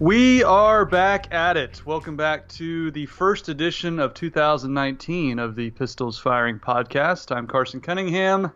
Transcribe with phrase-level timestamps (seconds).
[0.00, 1.84] We are back at it.
[1.84, 7.36] Welcome back to the first edition of 2019 of the Pistols Firing Podcast.
[7.36, 8.50] I'm Carson Cunningham,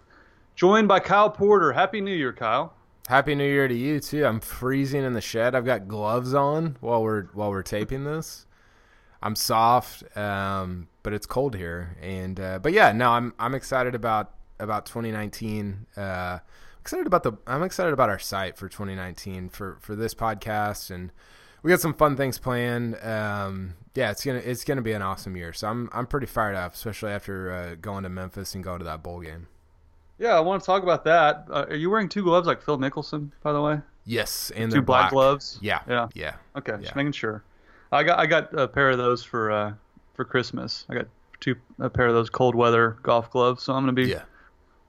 [0.56, 1.72] joined by Kyle Porter.
[1.72, 2.72] Happy New Year, Kyle.
[3.08, 4.24] Happy New Year to you too.
[4.24, 5.54] I'm freezing in the shed.
[5.54, 8.46] I've got gloves on while we're while we're taping this.
[9.22, 11.98] I'm soft, um, but it's cold here.
[12.00, 15.88] And uh, but yeah, no, I'm I'm excited about about 2019.
[15.94, 16.38] Uh,
[16.80, 21.12] excited about the I'm excited about our site for 2019 for for this podcast and
[21.64, 23.02] we got some fun things planned.
[23.02, 25.52] Um, yeah, it's gonna it's gonna be an awesome year.
[25.54, 28.84] So I'm I'm pretty fired up, especially after uh, going to Memphis and going to
[28.84, 29.48] that bowl game.
[30.18, 31.46] Yeah, I want to talk about that.
[31.50, 33.80] Uh, are you wearing two gloves like Phil Mickelson, by the way?
[34.04, 35.58] Yes, and two black, black, gloves.
[35.62, 36.34] Yeah, yeah, yeah.
[36.54, 36.78] Okay, yeah.
[36.78, 37.42] just making sure.
[37.90, 39.72] I got I got a pair of those for uh,
[40.12, 40.84] for Christmas.
[40.90, 41.06] I got
[41.40, 44.24] two a pair of those cold weather golf gloves, so I'm gonna be yeah.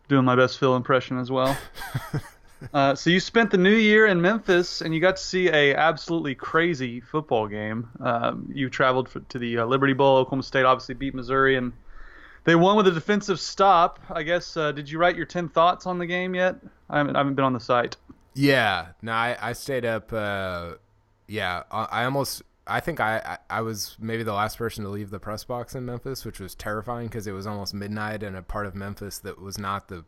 [0.09, 1.58] doing my best Phil impression as well.
[2.73, 5.73] uh, so you spent the new year in Memphis, and you got to see a
[5.75, 7.89] absolutely crazy football game.
[8.00, 10.17] Um, you traveled for, to the uh, Liberty Bowl.
[10.17, 11.73] Oklahoma State obviously beat Missouri, and
[12.44, 14.00] they won with a defensive stop.
[14.09, 14.56] I guess.
[14.56, 16.56] Uh, did you write your ten thoughts on the game yet?
[16.89, 17.97] I haven't, I haven't been on the site.
[18.34, 20.12] Yeah, no, I, I stayed up.
[20.12, 20.73] Uh,
[21.28, 22.44] yeah, I, I almost.
[22.67, 25.86] I think I, I, was maybe the last person to leave the press box in
[25.86, 29.40] Memphis, which was terrifying because it was almost midnight in a part of Memphis that
[29.40, 30.03] was not the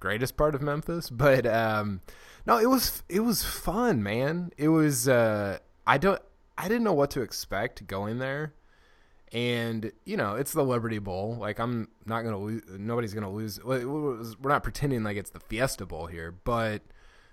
[0.00, 1.10] greatest part of Memphis.
[1.18, 2.00] But um,
[2.46, 4.52] no, it was it was fun, man.
[4.56, 5.08] It was.
[5.08, 6.20] Uh, I don't.
[6.56, 8.52] I didn't know what to expect going there,
[9.32, 11.36] and you know it's the Liberty Bowl.
[11.38, 12.62] Like I'm not gonna lose.
[12.70, 13.60] Nobody's gonna lose.
[13.64, 16.82] We're not pretending like it's the Fiesta Bowl here, but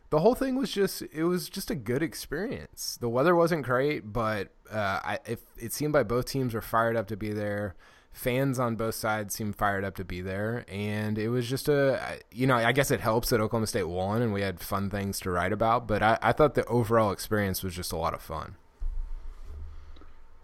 [0.10, 2.98] the whole thing was just it was just a good experience.
[3.00, 6.96] The weather wasn't great, but uh, I, it, it seemed like both teams were fired
[6.96, 7.76] up to be there.
[8.16, 12.20] Fans on both sides seemed fired up to be there, and it was just a
[12.32, 15.20] you know I guess it helps that Oklahoma State won and we had fun things
[15.20, 15.86] to write about.
[15.86, 18.56] But I, I thought the overall experience was just a lot of fun.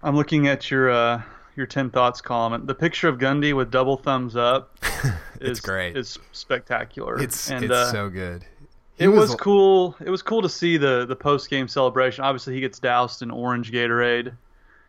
[0.04, 1.22] I'm looking at your uh,
[1.56, 2.66] your ten thoughts column.
[2.66, 4.78] The picture of Gundy with double thumbs up
[5.36, 5.96] it's is great.
[5.96, 7.22] Is spectacular.
[7.22, 8.44] It's and, it's uh, so good.
[8.98, 9.96] It was, was, cool.
[10.04, 12.26] It was cool to see the the post game celebration.
[12.26, 14.34] Obviously, he gets doused in orange Gatorade.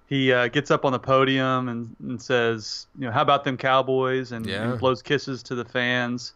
[0.09, 3.57] He uh, gets up on the podium and, and, says, "You know, how about them
[3.57, 4.71] Cowboys?" and, yeah.
[4.71, 6.35] and blows kisses to the fans.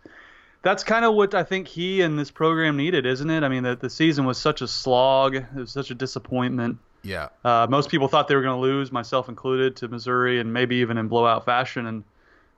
[0.62, 3.42] That's kind of what I think he and this program needed, isn't it?
[3.44, 5.36] I mean, the, the season was such a slog.
[5.36, 6.78] It was such a disappointment.
[7.02, 7.28] Yeah.
[7.44, 10.76] Uh, most people thought they were going to lose, myself included, to Missouri and maybe
[10.76, 11.86] even in blowout fashion.
[11.86, 12.02] And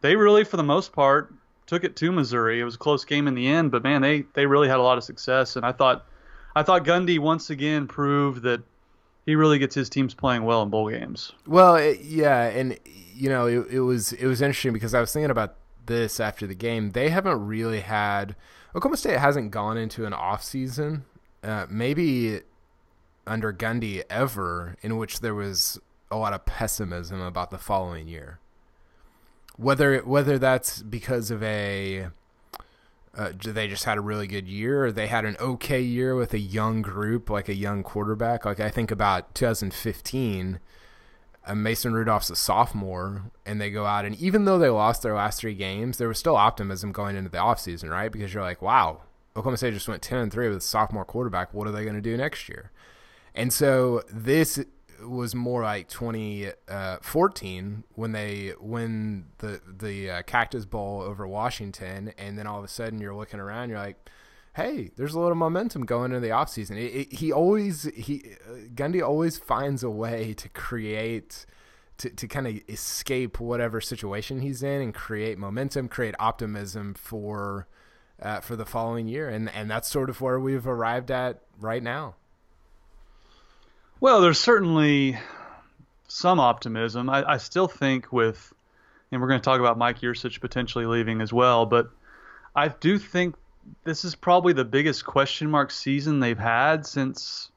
[0.00, 1.34] they really, for the most part,
[1.66, 2.60] took it to Missouri.
[2.60, 4.82] It was a close game in the end, but man, they they really had a
[4.82, 5.56] lot of success.
[5.56, 6.06] And I thought,
[6.56, 8.62] I thought Gundy once again proved that
[9.28, 11.32] he really gets his teams playing well in bowl games.
[11.46, 12.78] Well, it, yeah, and
[13.14, 16.46] you know, it, it was it was interesting because I was thinking about this after
[16.46, 16.92] the game.
[16.92, 18.34] They haven't really had
[18.74, 21.04] Oklahoma State hasn't gone into an off season,
[21.42, 22.40] uh, maybe
[23.26, 25.78] under Gundy ever, in which there was
[26.10, 28.38] a lot of pessimism about the following year
[29.58, 32.06] whether whether that's because of a
[33.16, 34.92] uh, they just had a really good year.
[34.92, 38.44] They had an okay year with a young group like a young quarterback.
[38.44, 40.60] Like i think about 2015
[41.46, 45.14] uh, mason rudolph's a sophomore and they go out and even though they lost their
[45.14, 48.12] last three games there was still optimism going into the offseason right?
[48.12, 49.02] Because you're like wow
[49.38, 51.54] oklahoma state just went 10 and 3 with a sophomore quarterback.
[51.54, 52.72] What are they going to do next year?
[53.34, 54.64] And so this
[55.02, 62.12] was more like 2014 uh, when they win the the uh, Cactus Bowl over Washington,
[62.18, 63.96] and then all of a sudden you're looking around, you're like,
[64.56, 67.12] hey, there's a little momentum going into the offseason.
[67.12, 71.46] He always he uh, Gundy always finds a way to create.
[72.02, 77.66] To, to kind of escape whatever situation he's in and create momentum, create optimism for
[78.22, 81.82] uh, for the following year, and and that's sort of where we've arrived at right
[81.82, 82.14] now.
[84.00, 85.18] Well, there's certainly
[86.06, 87.10] some optimism.
[87.10, 88.52] I, I still think with,
[89.10, 91.90] and we're going to talk about Mike Yurcich potentially leaving as well, but
[92.54, 93.34] I do think
[93.84, 97.50] this is probably the biggest question mark season they've had since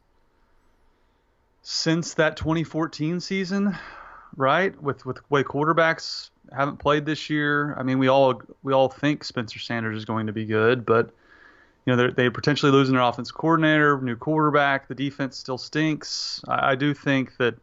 [1.63, 3.77] since that 2014 season,
[4.35, 4.79] right?
[4.81, 7.75] With with way quarterbacks haven't played this year.
[7.77, 11.11] I mean, we all we all think Spencer Sanders is going to be good, but
[11.85, 14.87] you know, they're, they potentially losing their offense coordinator, new quarterback.
[14.87, 16.41] The defense still stinks.
[16.47, 17.55] I, I, do think that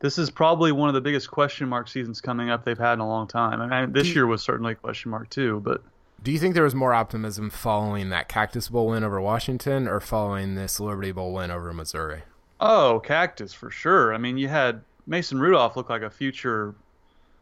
[0.00, 3.00] this is probably one of the biggest question mark seasons coming up they've had in
[3.00, 3.60] a long time.
[3.60, 5.60] I mean, this year was certainly a question mark too.
[5.60, 5.82] But
[6.22, 10.00] do you think there was more optimism following that Cactus Bowl win over Washington or
[10.00, 12.22] following this Liberty Bowl win over Missouri?
[12.60, 14.12] Oh, Cactus for sure.
[14.12, 16.74] I mean, you had Mason Rudolph look like a future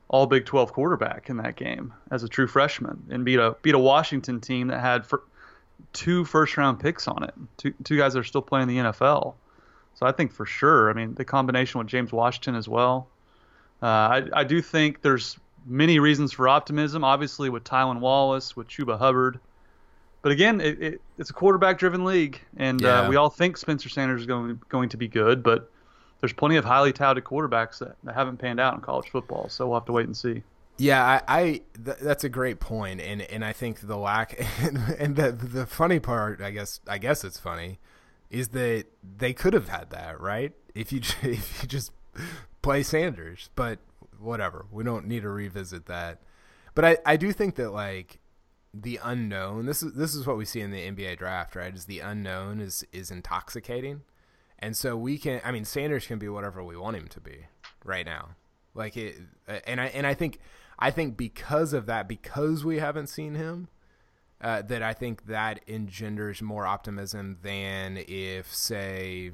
[0.09, 3.75] all Big 12 quarterback in that game as a true freshman and beat a beat
[3.75, 5.23] a Washington team that had for,
[5.93, 7.35] two first round picks on it.
[7.57, 9.35] Two two guys that are still playing the NFL.
[9.95, 10.91] So I think for sure.
[10.91, 13.09] I mean, the combination with James Washington as well.
[13.83, 17.05] Uh, I, I do think there's many reasons for optimism.
[17.05, 19.41] Obviously, with Tylan Wallace, with Chuba Hubbard.
[20.23, 24.23] But again, it, it, it's a quarterback-driven league, and uh, we all think Spencer Sanders
[24.23, 25.71] is going going to be good, but
[26.21, 29.49] there's plenty of highly touted quarterbacks that, that haven't panned out in college football.
[29.49, 30.43] So we'll have to wait and see.
[30.79, 31.43] Yeah, I, I
[31.83, 35.67] th- that's a great point, and and I think the lack and, and the the
[35.67, 37.79] funny part, I guess, I guess it's funny,
[38.31, 41.93] is that they could have had that right if you if you just
[42.63, 43.79] play Sanders, but
[44.19, 46.21] whatever, we don't need to revisit that.
[46.75, 48.21] But I I do think that like
[48.75, 51.75] the unknown this is this is what we see in the NBA draft, right?
[51.75, 54.03] Is the unknown is is intoxicating.
[54.59, 57.47] And so we can I mean Sanders can be whatever we want him to be
[57.85, 58.31] right now.
[58.75, 59.17] Like it
[59.67, 60.39] and I and I think
[60.79, 63.69] I think because of that because we haven't seen him
[64.41, 69.33] uh, that I think that engenders more optimism than if say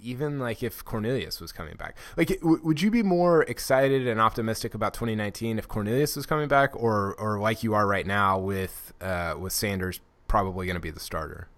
[0.00, 1.96] even like if Cornelius was coming back.
[2.16, 6.48] Like w- would you be more excited and optimistic about 2019 if Cornelius was coming
[6.48, 10.80] back or or like you are right now with uh, with Sanders probably going to
[10.80, 11.48] be the starter?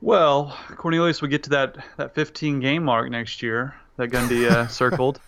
[0.00, 4.66] Well, Cornelius would get to that, that 15 game mark next year that Gundy uh,
[4.68, 5.20] circled.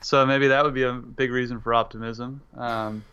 [0.00, 2.40] So maybe that would be a big reason for optimism.
[2.56, 3.04] Um,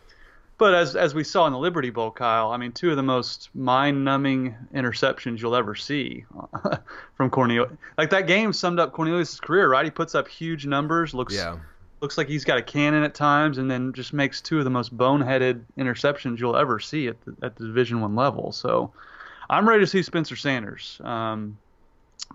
[0.58, 3.02] but as as we saw in the Liberty Bowl, Kyle, I mean, two of the
[3.02, 6.24] most mind-numbing interceptions you'll ever see
[7.16, 7.72] from Cornelius.
[7.98, 9.84] Like that game summed up Cornelius' career, right?
[9.84, 11.58] He puts up huge numbers, looks Yeah.
[12.00, 14.70] looks like he's got a cannon at times, and then just makes two of the
[14.70, 18.50] most boneheaded interceptions you'll ever see at the, at the Division One level.
[18.52, 18.92] So
[19.50, 21.00] I'm ready to see Spencer Sanders.
[21.04, 21.58] Um,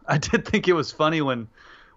[0.05, 1.47] I did think it was funny when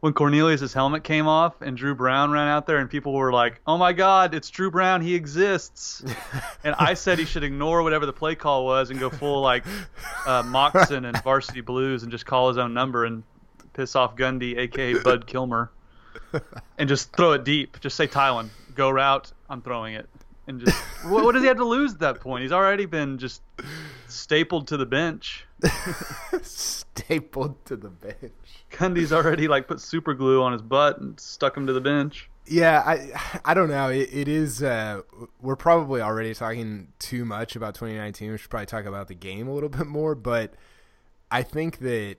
[0.04, 3.62] when Cornelius's helmet came off and Drew Brown ran out there, and people were like,
[3.66, 5.00] "Oh my God, it's Drew Brown!
[5.00, 6.04] He exists!"
[6.62, 9.64] and I said he should ignore whatever the play call was and go full like
[10.26, 13.22] uh, Moxon and Varsity Blues and just call his own number and
[13.72, 15.70] piss off Gundy, aka Bud Kilmer
[16.76, 17.80] and just throw it deep.
[17.80, 19.32] Just say Tylan, go route.
[19.48, 20.06] I'm throwing it,
[20.46, 20.76] and just
[21.06, 22.42] what, what does he have to lose at that point?
[22.42, 23.40] He's already been just
[24.06, 25.46] stapled to the bench.
[26.42, 28.32] Stapled to the bench.
[28.70, 32.28] Gundy's already like put super glue on his butt and stuck him to the bench.
[32.46, 33.88] Yeah, I I don't know.
[33.88, 34.62] It, it is.
[34.62, 35.02] Uh,
[35.40, 38.32] we're probably already talking too much about 2019.
[38.32, 40.14] We should probably talk about the game a little bit more.
[40.14, 40.54] But
[41.30, 42.16] I think that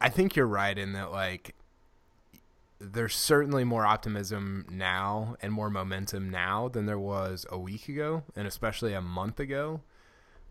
[0.00, 1.54] I think you're right in that like
[2.78, 8.22] there's certainly more optimism now and more momentum now than there was a week ago
[8.36, 9.80] and especially a month ago.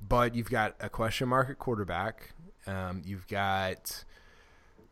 [0.08, 2.32] But you've got a question mark at quarterback.
[2.68, 4.04] Um, you've got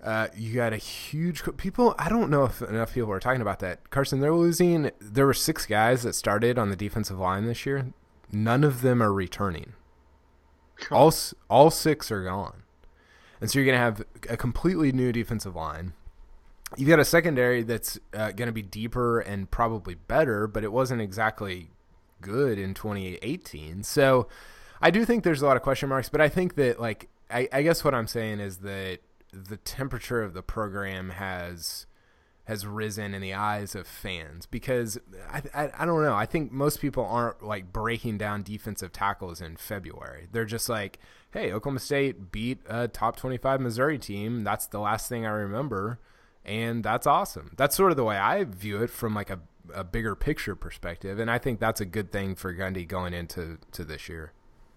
[0.03, 1.95] uh, you got a huge people.
[1.97, 3.89] I don't know if enough people are talking about that.
[3.89, 4.91] Carson, they're losing.
[4.99, 7.93] There were six guys that started on the defensive line this year.
[8.31, 9.73] None of them are returning.
[10.91, 11.13] All
[11.49, 12.63] all six are gone,
[13.39, 15.93] and so you're going to have a completely new defensive line.
[16.75, 20.71] You've got a secondary that's uh, going to be deeper and probably better, but it
[20.71, 21.69] wasn't exactly
[22.19, 23.83] good in 2018.
[23.83, 24.27] So
[24.83, 27.47] I do think there's a lot of question marks, but I think that like I,
[27.53, 28.99] I guess what I'm saying is that
[29.31, 31.85] the temperature of the program has
[32.43, 34.99] has risen in the eyes of fans because
[35.31, 36.13] I, I, I don't know.
[36.13, 40.27] I think most people aren't like breaking down defensive tackles in February.
[40.33, 40.99] They're just like
[41.31, 44.43] hey Oklahoma State beat a top 25 Missouri team.
[44.43, 45.99] That's the last thing I remember.
[46.43, 47.53] And that's awesome.
[47.55, 49.39] That's sort of the way I view it from like a,
[49.73, 53.59] a bigger picture perspective and I think that's a good thing for Gundy going into
[53.71, 54.33] to this year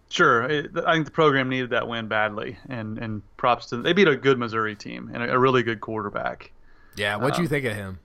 [0.08, 3.82] Sure, I think the program needed that win badly, and and props to them.
[3.82, 6.52] they beat a good Missouri team and a, a really good quarterback.
[6.96, 7.98] yeah what do you think of him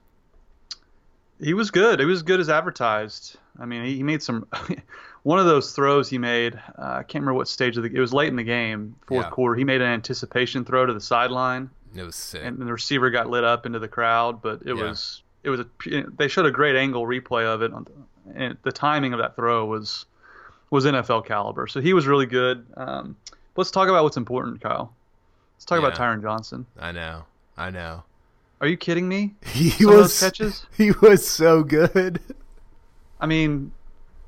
[1.40, 1.98] He was good.
[2.00, 3.36] He was good as advertised.
[3.58, 4.46] I mean, he, he made some.
[5.24, 7.90] one of those throws he made, uh, I can't remember what stage of the.
[7.94, 9.30] It was late in the game, fourth Yeah.
[9.30, 9.54] quarter.
[9.56, 13.28] He made an anticipation throw to the sideline, it was sick and the receiver got
[13.28, 14.40] lit up into the crowd.
[14.42, 14.84] But it Yeah.
[14.88, 15.66] was it was a.
[16.16, 17.72] They showed a great angle replay of it,
[18.34, 20.06] and the timing of that throw was
[20.72, 21.66] was NFL caliber.
[21.66, 22.66] So he was really good.
[22.78, 23.14] Um,
[23.56, 24.94] let's talk about what's important, Kyle.
[25.54, 26.06] Let's talk about Yeah.
[26.16, 26.66] Tyron Johnson.
[26.80, 27.24] I know
[27.58, 28.02] I know
[28.60, 29.34] Are you kidding me?
[29.46, 30.66] he Some was catches?
[30.76, 32.20] he was so good
[33.20, 33.70] I mean,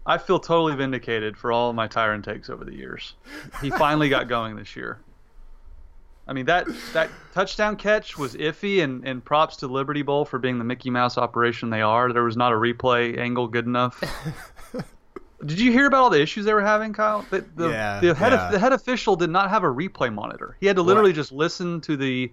[0.06, 3.14] I feel totally vindicated for all of my Tyron takes over the years.
[3.60, 5.00] He finally got going this year.
[6.28, 10.38] I mean that that touchdown catch was iffy, and, and props to Liberty Bowl for
[10.38, 12.12] being the Mickey Mouse operation they are.
[12.12, 14.02] There was not a replay angle good enough.
[15.44, 17.24] Did you hear about all the issues they were having, Kyle?
[17.30, 18.50] The, the, Yeah, the head yeah.
[18.50, 20.56] the head official did not have a replay monitor.
[20.60, 22.30] He had to literally just listen to the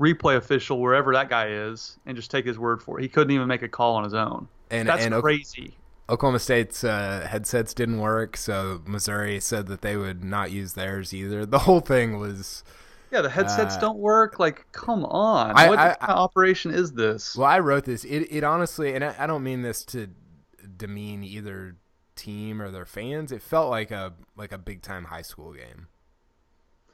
[0.00, 3.02] replay official wherever that guy is and just take his word for it.
[3.02, 4.48] He couldn't even make a call on his own.
[4.70, 5.76] And- That's and- crazy.
[6.10, 11.14] Oklahoma State's uh, headsets didn't work, so Missouri said that they would not use theirs
[11.14, 11.46] either.
[11.46, 12.64] The whole thing was
[13.12, 14.38] Yeah, the headsets uh, don't work.
[14.38, 15.52] Like, come on.
[15.56, 17.36] I, what I, kind of operation is this?
[17.36, 18.04] Well, I wrote this.
[18.04, 20.08] It, it honestly, and I, I don't mean this to
[20.76, 21.76] demean either
[22.22, 23.32] team or their fans.
[23.32, 25.88] It felt like a like a big time high school game.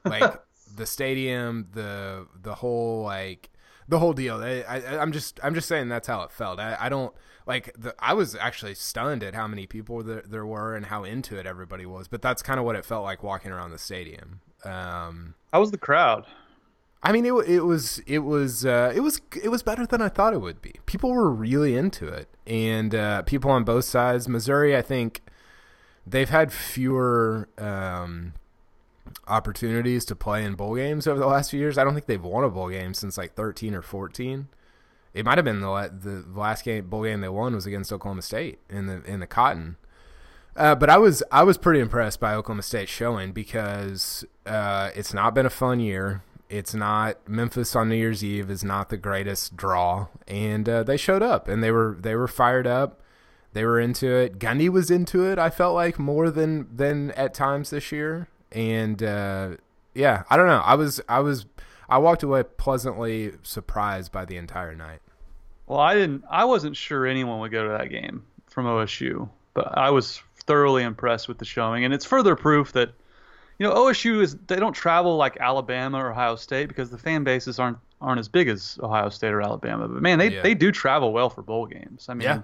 [0.05, 0.41] Like
[0.77, 3.51] the stadium, the the whole like
[3.89, 4.37] the whole deal.
[4.37, 6.61] I, I, am just I'm just saying that's how it felt.
[6.61, 7.15] I, I don't
[7.47, 11.05] like the, I was actually stunned at how many people there, there were and how
[11.05, 12.09] into it everybody was.
[12.09, 14.41] But that's kind of what it felt like walking around the stadium.
[14.65, 16.27] Um, How was the crowd?
[17.03, 20.09] I mean, it it was it was uh, it was it was better than I
[20.09, 20.75] thought it would be.
[20.87, 24.29] People were really into it, and uh, people on both sides.
[24.29, 25.21] Missouri, I think,
[26.07, 28.33] they've had fewer um,
[29.29, 31.77] opportunities to play in bowl games over the last few years.
[31.77, 34.49] I don't think they've won a bowl game since like thirteen or fourteen.
[35.15, 38.23] It might have been the the last game bowl game they won was against Oklahoma
[38.23, 39.77] State in the in the Cotton.
[40.57, 45.15] Uh, but I was I was pretty impressed by Oklahoma State showing because uh, it's
[45.15, 46.23] not been a fun year.
[46.49, 50.97] It's not Memphis on New Year's Eve is not the greatest draw, and uh, they
[50.97, 53.03] showed up and they were they were fired up.
[53.53, 54.39] They were into it.
[54.39, 55.39] Gundy was into it.
[55.39, 59.57] I felt like more than than at times this year, and uh,
[59.95, 60.63] yeah, I don't know.
[60.65, 61.47] I was I was
[61.89, 65.01] I walked away pleasantly surprised by the entire night.
[65.67, 66.25] Well, I didn't.
[66.31, 70.83] I wasn't sure anyone would go to that game from OSU, but I was thoroughly
[70.83, 72.93] impressed with the showing, and it's further proof that
[73.59, 77.25] you know OSU is they don't travel like Alabama or Ohio State because the fan
[77.25, 79.89] bases aren't aren't as big as Ohio State or Alabama.
[79.89, 80.43] But man, they yeah.
[80.43, 82.07] they do travel well for bowl games.
[82.09, 82.43] I mean, yeah.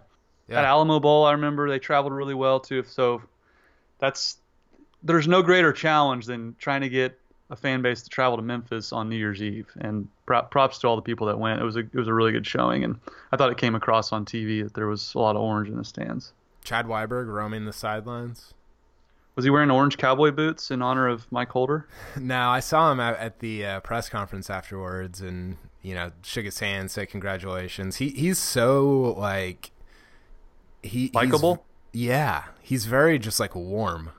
[0.48, 0.58] Yeah.
[0.58, 2.84] at Alamo Bowl, I remember they traveled really well too.
[2.86, 3.22] So
[3.98, 4.38] that's
[5.02, 7.18] there's no greater challenge than trying to get
[7.50, 9.70] a fan base to travel to Memphis on New Year's Eve.
[9.76, 11.60] And props to all the people that went.
[11.60, 12.98] It was a it was a really good showing, and
[13.32, 15.76] I thought it came across on TV that there was a lot of orange in
[15.76, 16.32] the stands.
[16.62, 18.53] Chad Weiberg roaming the sidelines.
[19.36, 21.88] Was he wearing orange cowboy boots in honor of Mike Holder?
[22.20, 26.44] No, I saw him at, at the uh, press conference afterwards, and you know, shook
[26.44, 27.96] his hand, said congratulations.
[27.96, 29.72] He he's so like
[30.82, 31.64] he likable.
[31.92, 34.10] Yeah, he's very just like warm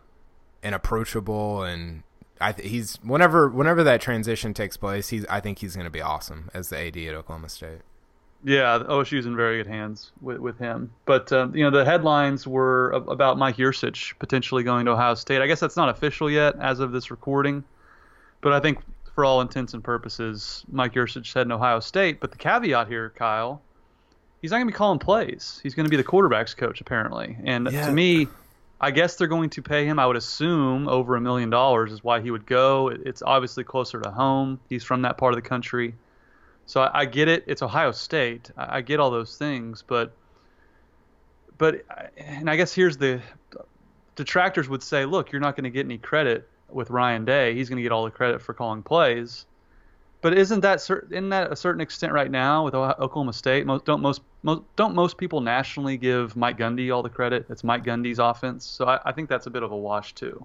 [0.62, 2.04] and approachable, and
[2.42, 5.92] I th- he's whenever whenever that transition takes place, he's I think he's going to
[5.92, 7.82] be awesome as the AD at Oklahoma State.
[8.44, 10.92] Yeah, OSU's in very good hands with, with him.
[11.06, 15.42] But uh, you know, the headlines were about Mike Yurcich potentially going to Ohio State.
[15.42, 17.64] I guess that's not official yet as of this recording,
[18.42, 18.80] but I think
[19.16, 22.20] for all intents and purposes, Mike Yurcich said in Ohio State.
[22.20, 23.62] But the caveat here, Kyle,
[24.42, 25.60] he's not going to be calling plays.
[25.64, 27.38] He's going to be the quarterbacks coach apparently.
[27.46, 27.88] And yeah.
[27.88, 28.28] to me,
[28.80, 29.98] I guess they're going to pay him.
[29.98, 32.90] I would assume over a million dollars is why he would go.
[32.90, 34.60] It's obviously closer to home.
[34.70, 35.96] He's from that part of the country.
[36.66, 37.44] So I, I get it.
[37.48, 38.52] It's Ohio State.
[38.58, 40.14] I, I, get all those things, but
[41.58, 41.86] but
[42.18, 43.22] and I guess here's the
[44.16, 47.54] detractors would say, look, you're not going to get any credit with Ryan Day.
[47.54, 49.46] He's going to get all the credit for calling plays.
[50.22, 53.68] But isn't that isn't that a certain extent right now with Oklahoma State?
[53.68, 57.46] Most, don't most, most don't most people nationally give Mike Gundy all the credit?
[57.48, 60.44] It's Mike Gundy's offense, so I, I think that's a bit of a wash too.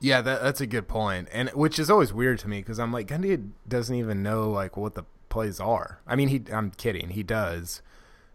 [0.00, 2.92] Yeah, that, that's a good point, and which is always weird to me because I'm
[2.92, 5.98] like Gundy doesn't even know like what the plays are.
[6.06, 7.80] I mean, he I'm kidding, he does,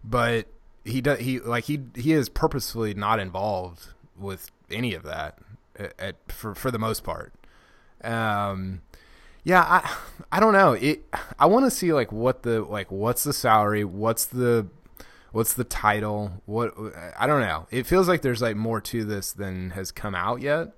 [0.03, 0.47] but
[0.83, 5.37] he does he like he he is purposefully not involved with any of that
[5.77, 7.33] at, at for for the most part.
[8.03, 8.81] Um,
[9.43, 9.95] yeah, I
[10.31, 10.73] I don't know.
[10.73, 11.05] It
[11.37, 14.67] I want to see like what the like what's the salary, what's the
[15.31, 16.73] what's the title, what
[17.17, 17.67] I don't know.
[17.69, 20.73] It feels like there's like more to this than has come out yet.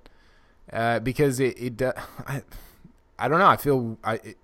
[0.70, 1.82] Uh, because it, it
[2.26, 2.42] I,
[3.18, 3.46] I don't know.
[3.48, 4.36] I feel I it,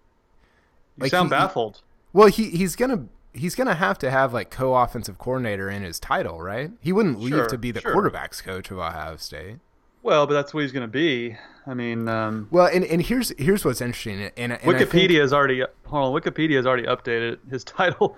[0.96, 1.82] you like sound he, baffled.
[2.12, 6.40] Well, he he's gonna he's gonna have to have like co-offensive coordinator in his title,
[6.40, 6.70] right?
[6.80, 7.94] He wouldn't leave sure, to be the sure.
[7.94, 9.58] quarterbacks coach of Ohio State.
[10.06, 11.36] Well, but that's what he's going to be.
[11.66, 14.30] I mean, um, well, and, and here's here's what's interesting.
[14.36, 16.22] And, and Wikipedia think, has already hold on.
[16.22, 18.16] Wikipedia has already updated his title.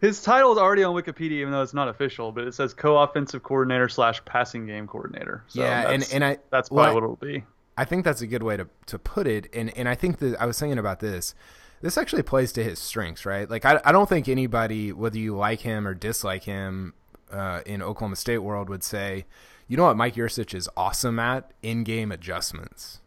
[0.00, 2.32] His title is already on Wikipedia, even though it's not official.
[2.32, 5.44] But it says co-offensive coordinator slash passing game coordinator.
[5.48, 7.44] So yeah, and and I that's probably well, what it'll be.
[7.76, 9.48] I think that's a good way to to put it.
[9.52, 11.34] And and I think that I was thinking about this
[11.82, 13.50] this actually plays to his strengths, right?
[13.50, 16.94] Like I, I don't think anybody, whether you like him or dislike him,
[17.30, 19.24] uh, in Oklahoma State world would say,
[19.66, 23.00] you know what, Mike Yurcich is awesome at in-game adjustments,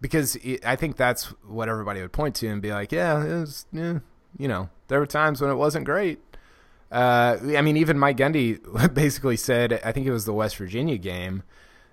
[0.00, 3.66] because it, I think that's what everybody would point to and be like, yeah, was,
[3.72, 4.00] yeah,
[4.38, 6.20] you know, there were times when it wasn't great.
[6.92, 10.98] Uh, I mean, even Mike Gundy basically said, I think it was the West Virginia
[10.98, 11.42] game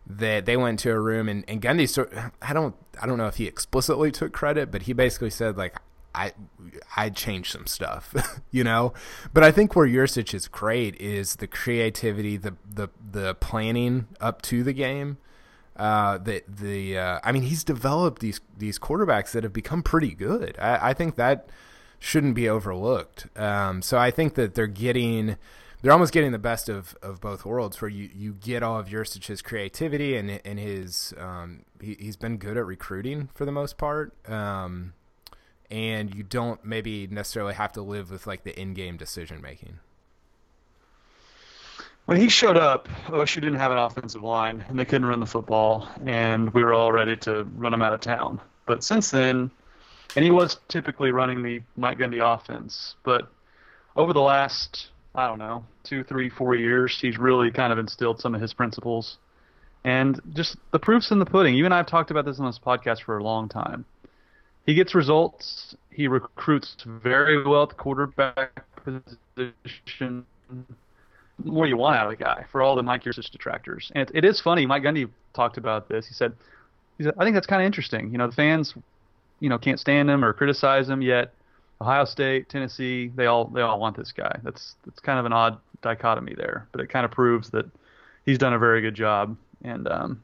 [0.08, 3.28] that they went to a room and, and Gundy sort I don't I don't know
[3.28, 5.78] if he explicitly took credit, but he basically said like
[6.14, 6.34] I
[6.98, 8.14] I changed some stuff,
[8.52, 8.94] you know.
[9.34, 14.42] But I think where Yurcich is great is the creativity, the the the planning up
[14.44, 15.18] to the game.
[15.78, 20.14] uh, the the uh, I mean he's developed these these quarterbacks that have become pretty
[20.14, 20.58] good.
[20.60, 21.48] I, I think that
[22.00, 23.28] shouldn't be overlooked.
[23.38, 25.38] Um, so I think that they're getting
[25.82, 28.88] they're almost getting the best of, of both worlds, where you, you get all of
[28.88, 33.78] Yurcich's creativity and and his um, he, he's been good at recruiting for the most
[33.78, 34.94] part, um,
[35.70, 39.80] and you don't maybe necessarily have to live with like the in game decision making.
[42.06, 45.26] When he showed up, OSU didn't have an offensive line, and they couldn't run the
[45.26, 48.42] football, and we were all ready to run him out of town.
[48.66, 49.52] But since then,
[50.16, 53.32] and he was typically running the Mike Gundy offense, but
[53.96, 58.22] over the last I don't know, two, three, four years, he's really kind of instilled
[58.22, 59.18] some of his principles.
[59.84, 61.56] And just the proof's in the pudding.
[61.56, 63.84] You and I have talked about this on this podcast for a long time.
[64.66, 65.76] He gets results.
[65.90, 70.26] He recruits very well at the quarterback position.
[71.44, 73.92] Do you want out of the guy for all the Mike Yurcich detractors?
[73.96, 74.66] And it, it is funny.
[74.66, 76.08] Mike Gundy talked about this.
[76.08, 76.34] He said,
[76.98, 78.12] he said, I think that's kind of interesting.
[78.12, 78.76] You know, the fans,
[79.40, 81.34] you know, can't stand him or criticize him yet
[81.82, 84.40] Ohio State, Tennessee, they all they all want this guy.
[84.44, 87.66] That's that's kind of an odd dichotomy there, but it kind of proves that
[88.24, 89.36] he's done a very good job.
[89.64, 90.22] And um,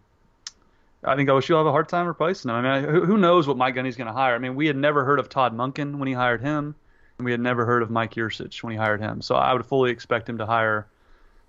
[1.03, 2.55] I think OSU will have a hard time replacing him.
[2.57, 4.35] I mean, who, who knows what Mike Gundy's going to hire?
[4.35, 6.75] I mean, we had never heard of Todd Monken when he hired him,
[7.17, 9.21] and we had never heard of Mike Yurcich when he hired him.
[9.23, 10.85] So I would fully expect him to hire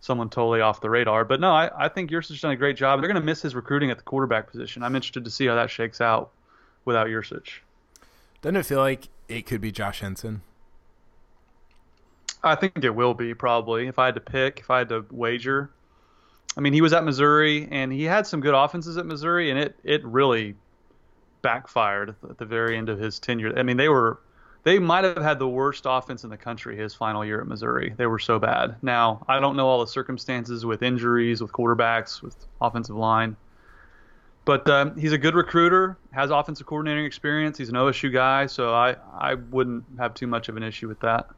[0.01, 1.27] someone totally off the radar.
[1.27, 3.01] But no, I, I think Yurcich's done a great job.
[3.01, 4.83] They're going to miss his recruiting at the quarterback position.
[4.83, 6.31] I'm interested to see how that shakes out
[6.87, 7.61] without Yurcich.
[8.43, 10.43] Doesn't it feel like it could be Josh Henson?
[12.43, 13.89] I think it will be probably.
[13.89, 15.71] If I had to pick, if I had to wager,
[16.57, 19.59] I mean, he was at Missouri and he had some good offenses at Missouri, and
[19.59, 20.55] it it really
[21.43, 23.57] backfired at the very end of his tenure.
[23.59, 24.21] I mean, they were
[24.65, 27.95] they might have had the worst offense in the country his final year at Missouri.
[27.97, 28.77] They were so bad.
[28.83, 33.37] Now I don't know all the circumstances with injuries, with quarterbacks, with offensive line.
[34.49, 37.59] But um, he's a good recruiter, has offensive coordinating experience.
[37.59, 41.01] He's an OSU guy, so I, I wouldn't have too much of an issue with
[41.01, 41.29] that.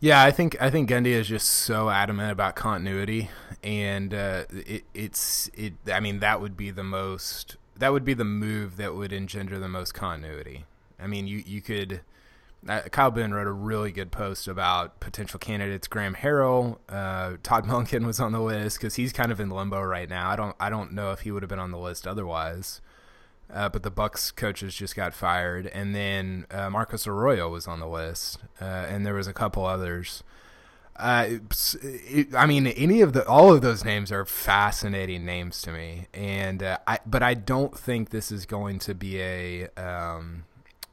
[0.00, 3.30] Yeah, I think I think Gundy is just so adamant about continuity,
[3.62, 5.74] and uh, it, it's it.
[5.88, 9.60] I mean, that would be the most that would be the move that would engender
[9.60, 10.64] the most continuity.
[10.98, 12.00] I mean, you you could
[12.66, 15.86] uh, Kyle Ben wrote a really good post about potential candidates.
[15.86, 19.80] Graham Harrell, uh, Todd Monken was on the list because he's kind of in limbo
[19.82, 20.30] right now.
[20.30, 22.80] I don't I don't know if he would have been on the list otherwise.
[23.50, 27.80] Uh, but the Bucks coaches just got fired, and then uh, Marcus Arroyo was on
[27.80, 30.22] the list, uh, and there was a couple others.
[30.94, 31.38] Uh,
[31.80, 36.08] it, I mean, any of the all of those names are fascinating names to me,
[36.12, 40.44] and I but I don't think this is going to be a um,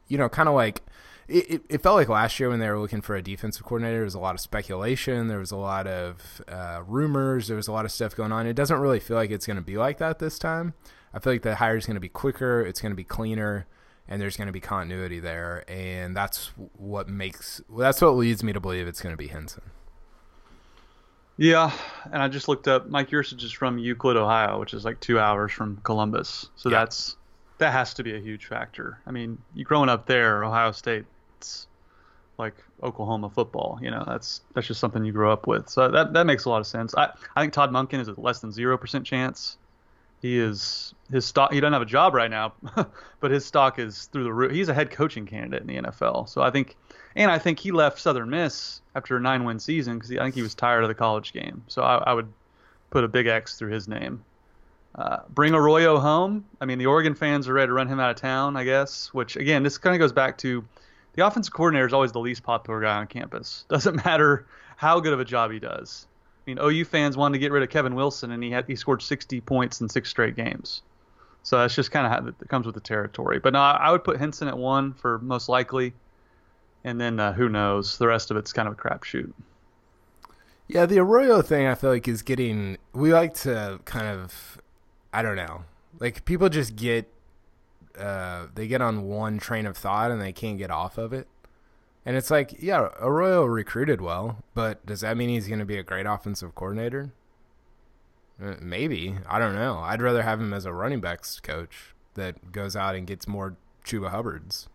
[0.07, 0.81] you know kind of like
[1.27, 4.03] it, it, felt like last year when they were looking for a defensive coordinator, there
[4.03, 7.71] was a lot of speculation, there was a lot of uh, rumors, there was a
[7.71, 8.45] lot of stuff going on.
[8.45, 10.73] It doesn't really feel like it's going to be like that this time.
[11.13, 13.67] I feel like the hire is going to be quicker, it's going to be cleaner,
[14.07, 18.53] and there's going to be continuity there, and that's what makes that's what leads me
[18.53, 19.63] to believe it's going to be Henson.
[21.37, 21.71] Yeah,
[22.11, 25.19] and I just looked up Mike Yurcich is from Euclid, Ohio, which is like two
[25.19, 26.49] hours from Columbus.
[26.55, 26.79] So yeah.
[26.79, 27.17] that's
[27.57, 28.99] that has to be a huge factor.
[29.05, 31.05] I mean, you growing up there, Ohio State,
[31.37, 31.67] it's
[32.37, 33.79] like Oklahoma football.
[33.81, 35.69] You know, that's that's just something you grew up with.
[35.69, 36.95] So that that makes a lot of sense.
[36.95, 39.57] I I think Todd Monken is a less than zero percent chance.
[40.21, 41.53] He is his stock.
[41.53, 42.53] He doesn't have a job right now,
[43.19, 44.51] but his stock is through the roof.
[44.51, 46.29] He's a head coaching candidate in the NFL.
[46.29, 46.75] So I think,
[47.15, 50.41] and I think he left Southern Miss after a nine-win season because I think he
[50.41, 51.63] was tired of the college game.
[51.67, 52.31] So I, I would
[52.89, 54.23] put a big X through his name.
[54.95, 56.45] Uh, bring Arroyo home.
[56.61, 59.13] I mean, the Oregon fans are ready to run him out of town, I guess.
[59.13, 60.63] Which again, this kind of goes back to
[61.15, 63.65] the offensive coordinator is always the least popular guy on campus.
[63.69, 64.45] Doesn't matter
[64.77, 66.07] how good of a job he does.
[66.45, 68.75] I mean, OU fans wanted to get rid of Kevin Wilson, and he had he
[68.75, 70.83] scored 60 points in six straight games.
[71.43, 73.39] So that's just kind of how it comes with the territory.
[73.39, 75.93] But no, I would put Henson at one for most likely,
[76.83, 77.97] and then uh, who knows?
[77.97, 79.31] The rest of it's kind of a crapshoot.
[80.67, 82.77] Yeah, the Arroyo thing I feel like is getting.
[82.93, 84.59] We like to kind of,
[85.13, 85.65] I don't know,
[85.99, 87.07] like people just get
[87.97, 91.27] uh, they get on one train of thought and they can't get off of it.
[92.05, 95.77] And it's like, yeah, Arroyo recruited well, but does that mean he's going to be
[95.77, 97.11] a great offensive coordinator?
[98.41, 99.15] Uh, maybe.
[99.27, 99.79] I don't know.
[99.79, 103.57] I'd rather have him as a running backs coach that goes out and gets more
[103.83, 104.69] Chuba Hubbards.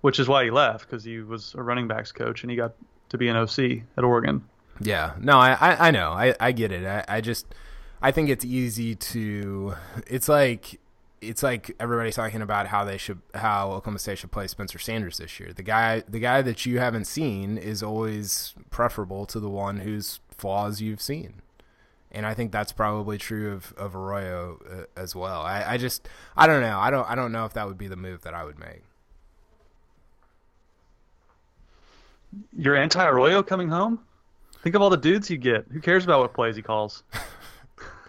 [0.00, 2.72] Which is why he left, because he was a running backs coach and he got
[3.10, 4.44] to be an OC at Oregon.
[4.80, 5.12] Yeah.
[5.20, 6.12] No, I, I, I know.
[6.12, 6.86] I, I get it.
[6.86, 7.46] I, I just,
[8.00, 9.74] I think it's easy to,
[10.06, 10.80] it's like,
[11.20, 15.18] it's like everybody's talking about how they should how Oklahoma State should play Spencer Sanders
[15.18, 15.52] this year.
[15.52, 20.20] The guy the guy that you haven't seen is always preferable to the one whose
[20.30, 21.42] flaws you've seen.
[22.10, 25.42] and I think that's probably true of of Arroyo uh, as well.
[25.42, 26.78] I, I just I don't know.
[26.78, 28.82] I don't I don't know if that would be the move that I would make.
[32.56, 34.00] You're anti Arroyo coming home?
[34.62, 35.66] Think of all the dudes you get.
[35.72, 37.02] Who cares about what plays he calls?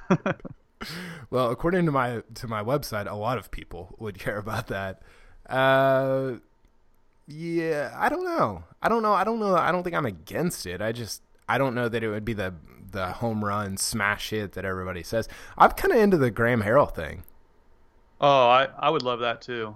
[1.29, 5.01] well, according to my to my website, a lot of people would care about that.
[5.47, 6.35] Uh,
[7.27, 8.63] yeah, I don't know.
[8.81, 9.13] I don't know.
[9.13, 9.55] I don't know.
[9.55, 10.81] I don't think I'm against it.
[10.81, 12.53] I just I don't know that it would be the
[12.91, 15.27] the home run smash hit that everybody says.
[15.57, 17.23] I'm kind of into the Graham Harrell thing.
[18.19, 19.75] Oh, I I would love that too.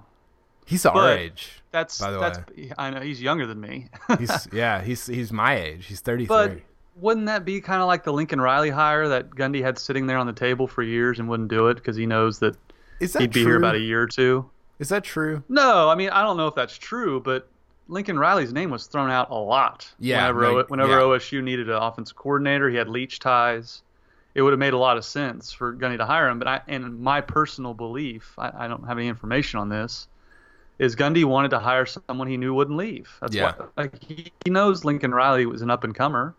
[0.66, 1.62] He's our age.
[1.72, 2.72] That's by the that's way.
[2.78, 3.90] I know he's younger than me.
[4.18, 5.86] he's yeah, he's he's my age.
[5.86, 6.28] He's 33.
[6.28, 6.58] But
[6.96, 10.18] wouldn't that be kind of like the Lincoln Riley hire that Gundy had sitting there
[10.18, 12.56] on the table for years and wouldn't do it because he knows that,
[13.00, 13.52] Is that he'd be true?
[13.52, 14.50] here about a year or two?
[14.80, 15.44] Is that true?
[15.50, 17.48] No, I mean I don't know if that's true, but
[17.88, 19.88] Lincoln Riley's name was thrown out a lot.
[20.00, 21.00] Yeah, Whenever, whenever yeah.
[21.00, 23.84] OSU needed an offensive coordinator, he had Leach ties.
[24.34, 26.40] It would have made a lot of sense for Gundy to hire him.
[26.40, 30.08] But I, in my personal belief, I, I don't have any information on this,
[30.80, 33.10] is Gundy wanted to hire someone he knew wouldn't leave.
[33.22, 33.54] That's Yeah.
[33.56, 36.36] why like he, he knows Lincoln Riley was an up and comer,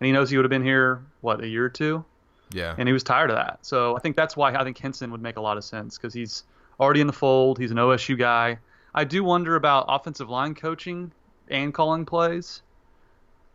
[0.00, 2.04] and he knows he would have been here what a year or two,
[2.52, 2.74] Yeah.
[2.78, 3.58] and he was tired of that.
[3.62, 6.14] So I think that's why I think Henson would make a lot of sense because
[6.14, 6.44] he's
[6.78, 7.58] already in the fold.
[7.58, 8.58] He's an OSU guy.
[8.94, 11.12] I do wonder about offensive line coaching
[11.48, 12.62] and calling plays.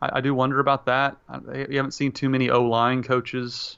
[0.01, 1.17] I, I do wonder about that.
[1.27, 3.77] I, you haven't seen too many O line coaches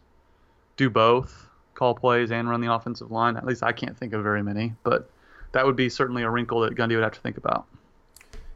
[0.75, 3.37] do both, call plays and run the offensive line.
[3.37, 5.09] At least I can't think of very many, but
[5.53, 7.65] that would be certainly a wrinkle that Gundy would have to think about.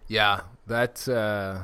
[0.08, 1.64] Yeah, that's uh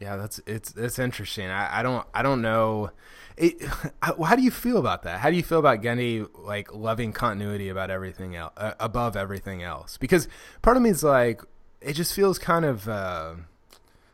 [0.00, 1.48] yeah, that's it's it's interesting.
[1.48, 2.90] I, I don't I don't know.
[3.36, 3.62] It,
[4.02, 5.20] how do you feel about that?
[5.20, 9.62] How do you feel about Gundy like loving continuity about everything else, uh, above everything
[9.62, 9.98] else?
[9.98, 10.26] Because
[10.62, 11.42] part of me is like,
[11.82, 13.34] it just feels kind of uh,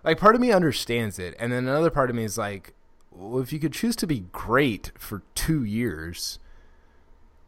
[0.03, 2.75] like part of me understands it, and then another part of me is like,
[3.13, 6.41] well, if you could choose to be great for two years,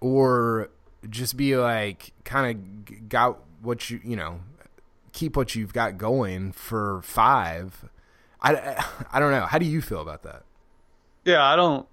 [0.00, 0.70] or
[1.10, 4.40] just be like kind of got what you you know
[5.12, 7.88] keep what you've got going for five.
[8.40, 9.46] I, I don't know.
[9.46, 10.42] How do you feel about that?
[11.24, 11.86] Yeah, I don't.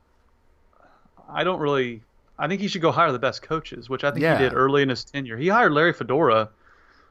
[1.30, 2.02] I don't really.
[2.38, 4.38] I think he should go hire the best coaches, which I think Yeah.
[4.38, 5.38] he did early in his tenure.
[5.38, 6.50] He hired Larry Fedora,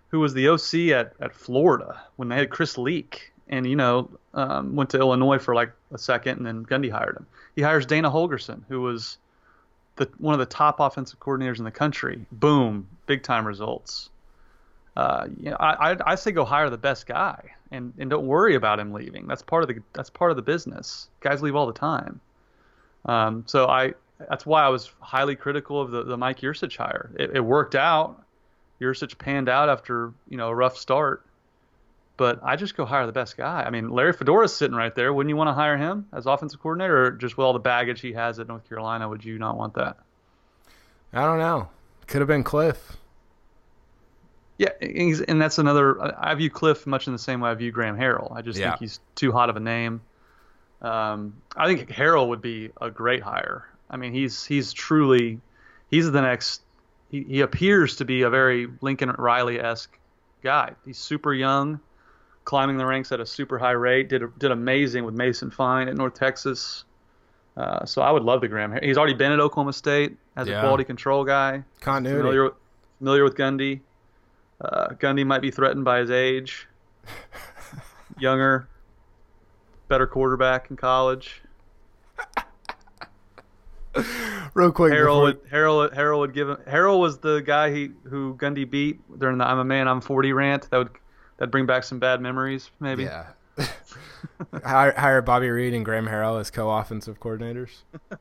[0.08, 4.10] who was the OC at, at Florida when they had Chris Leak, and you know
[4.34, 7.26] um, went to Illinois for like a second, and then Gundy hired him.
[7.56, 9.16] He hires Dana Holgorsen, who was
[9.96, 12.26] the one of the top offensive coordinators in the country.
[12.32, 14.10] Boom, big time results.
[14.96, 18.26] Uh, you know, I, I I say go hire the best guy, and, and don't
[18.26, 19.26] worry about him leaving.
[19.26, 21.08] That's part of the that's part of the business.
[21.20, 22.20] Guys leave all the time.
[23.06, 23.94] Um, so I
[24.28, 27.10] that's why I was highly critical of the, the Mike Yurcich hire.
[27.18, 28.22] It, it worked out.
[28.80, 31.24] Yurcich panned out after you know a rough start,
[32.16, 33.62] but I just go hire the best guy.
[33.62, 35.12] I mean, Larry Fedora's sitting right there.
[35.12, 38.00] Wouldn't you want to hire him as offensive coordinator, or just with all the baggage
[38.00, 39.96] he has at North Carolina, would you not want that?
[41.12, 41.68] I don't know.
[42.06, 42.96] Could have been Cliff.
[44.58, 46.00] Yeah, and that's another.
[46.22, 48.34] I view Cliff much in the same way I view Graham Harrell.
[48.36, 48.70] I just Yeah.
[48.70, 50.00] think he's too hot of a name.
[50.82, 53.66] Um, I think Harrell would be a great hire.
[53.90, 55.40] I mean, he's he's truly
[55.90, 56.62] he's the next.
[57.10, 59.96] He, he appears to be a very Lincoln Riley esque
[60.42, 60.72] guy.
[60.84, 61.80] He's super young,
[62.44, 64.08] climbing the ranks at a super high rate.
[64.08, 66.84] Did did amazing with Mason Fine at North Texas.
[67.56, 68.76] Uh, so I would love the Graham.
[68.82, 70.58] He's already been at Oklahoma State as Yeah.
[70.58, 72.18] a quality control guy Continuity.
[72.22, 72.50] familiar
[72.98, 73.80] familiar with Gundy.
[74.60, 76.68] Uh, Gundy might be threatened by his age.
[78.18, 78.68] Younger,
[79.88, 81.42] better quarterback in college.
[84.54, 84.92] Real quick.
[84.92, 86.56] Harrell, before- Harrell Harrell would give him.
[86.68, 90.32] Harrell was the guy he who Gundy beat during the "I'm a man, I'm 40"
[90.32, 90.70] rant.
[90.70, 90.90] That would
[91.38, 93.04] that bring back some bad memories, maybe.
[93.04, 93.26] Yeah.
[94.64, 97.82] hire, hire Bobby Reid and Graham Harrell as co-offensive coordinators.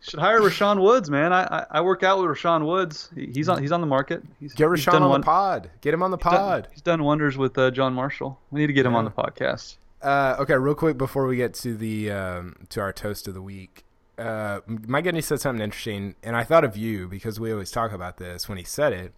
[0.00, 1.32] Should hire Rashaun Woods, man.
[1.32, 3.08] I, I I work out with Rashaun Woods.
[3.14, 4.22] He, he's on he's on the market.
[4.40, 5.70] He's, Get Rashaun done on one- the pod.
[5.80, 6.68] Get him on the he's done- pod.
[6.72, 8.38] He's done wonders with uh, John Marshall.
[8.50, 9.76] We need to get him on the podcast.
[10.02, 13.42] Uh, okay, real quick before we get to the um, to our toast of the
[13.42, 13.84] week,
[14.18, 17.92] uh, Mike Gundy said something interesting, and I thought of you because we always talk
[17.92, 19.12] about this when he said it.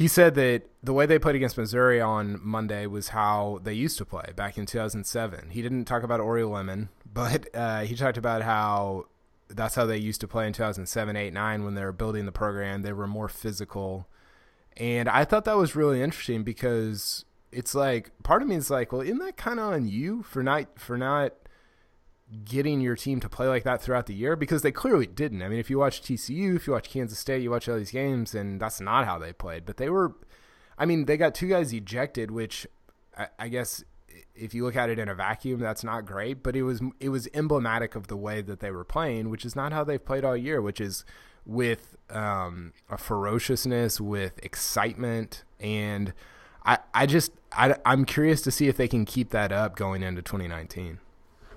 [0.00, 3.98] He said that the way they played against Missouri on Monday was how they used
[3.98, 5.50] to play back in 2007.
[5.50, 9.08] He didn't talk about Orie Lemon, but uh, he talked about how
[9.48, 12.32] that's how they used to play in 2007, 8, 9 when they were building the
[12.32, 12.80] program.
[12.80, 14.08] They were more physical.
[14.74, 18.92] And I thought that was really interesting because it's like part of me is like,
[18.92, 21.34] well, isn't that kind of on you for not for not
[22.44, 24.36] getting your team to play like that throughout the year?
[24.36, 25.42] Because they clearly didn't.
[25.42, 27.90] I mean, if you watch TCU, if you watch Kansas State, you watch all these
[27.90, 29.66] games, and that's not how they played.
[29.66, 30.14] But they were,
[30.78, 32.66] I mean, they got two guys ejected, which
[33.16, 33.84] I, I guess
[34.34, 36.42] if you look at it in a vacuum, that's not great.
[36.42, 39.54] But it was it was emblematic of the way that they were playing, which is
[39.54, 41.04] not how they've played all year, which is
[41.46, 46.12] with um, a ferociousness, with excitement, and
[46.64, 50.02] I I just I, I'm curious to see if they can keep that up going
[50.02, 50.98] into 2019.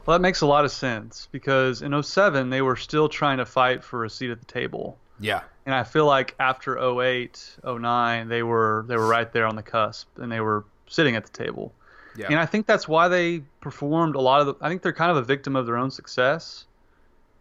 [0.06, 3.46] Well, that makes a lot of sense because in 07 they were still trying to
[3.46, 4.98] fight for a seat at the table.
[5.20, 5.42] Yeah.
[5.66, 9.64] And I feel like after 08, 09, they were they were right there on the
[9.64, 11.74] cusp and they were sitting at the table.
[12.18, 12.28] Yeah.
[12.28, 15.12] And I think that's why they performed a lot of the I think they're kind
[15.12, 16.66] of a victim of their own success.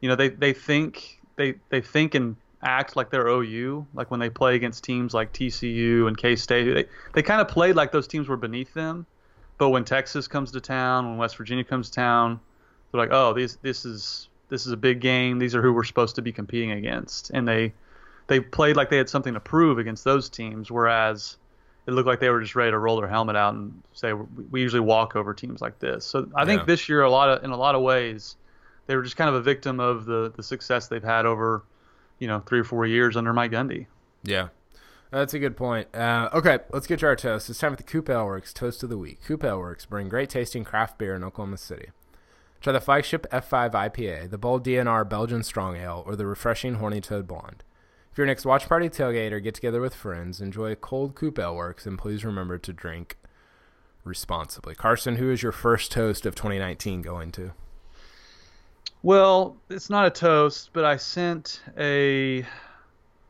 [0.00, 4.20] You know, they they think they they think and act like they're OU, like when
[4.20, 6.72] they play against teams like TCU and K State.
[6.72, 9.04] They they kind of played like those teams were beneath them.
[9.58, 12.40] But when Texas comes to town, when West Virginia comes to town,
[12.92, 15.38] they're like, oh, these this is this is a big game.
[15.38, 17.72] These are who we're supposed to be competing against, and they
[18.26, 21.36] they played like they had something to prove against those teams, whereas
[21.86, 24.60] it looked like they were just ready to roll their helmet out and say we
[24.60, 26.04] usually walk over teams like this.
[26.04, 28.36] So I think this year a lot of in a lot of ways
[28.86, 31.62] they were just kind of a victim of the the success they've had over
[32.18, 33.86] you know three or four years under Mike Gundy.
[34.22, 34.48] Yeah.
[35.10, 35.94] That's a good point.
[35.94, 37.50] Uh, okay, let's get to our toast.
[37.50, 39.20] It's time for the Coop Ale Works Toast of the Week.
[39.22, 41.90] Coop Ale Works bring great tasting craft beer in Oklahoma City.
[42.62, 47.00] Try the flagship F5 IPA, the bold DNR Belgian Strong Ale, or the refreshing Horny
[47.00, 47.64] Toad Blonde.
[48.12, 51.40] If your next watch party, tailgate, or get together with friends, enjoy a cold Coop
[51.40, 53.18] Ale Works, and please remember to drink
[54.04, 54.76] responsibly.
[54.76, 57.50] Carson, who is your first toast of 2019 going to?
[59.02, 62.46] Well, it's not a toast, but I sent a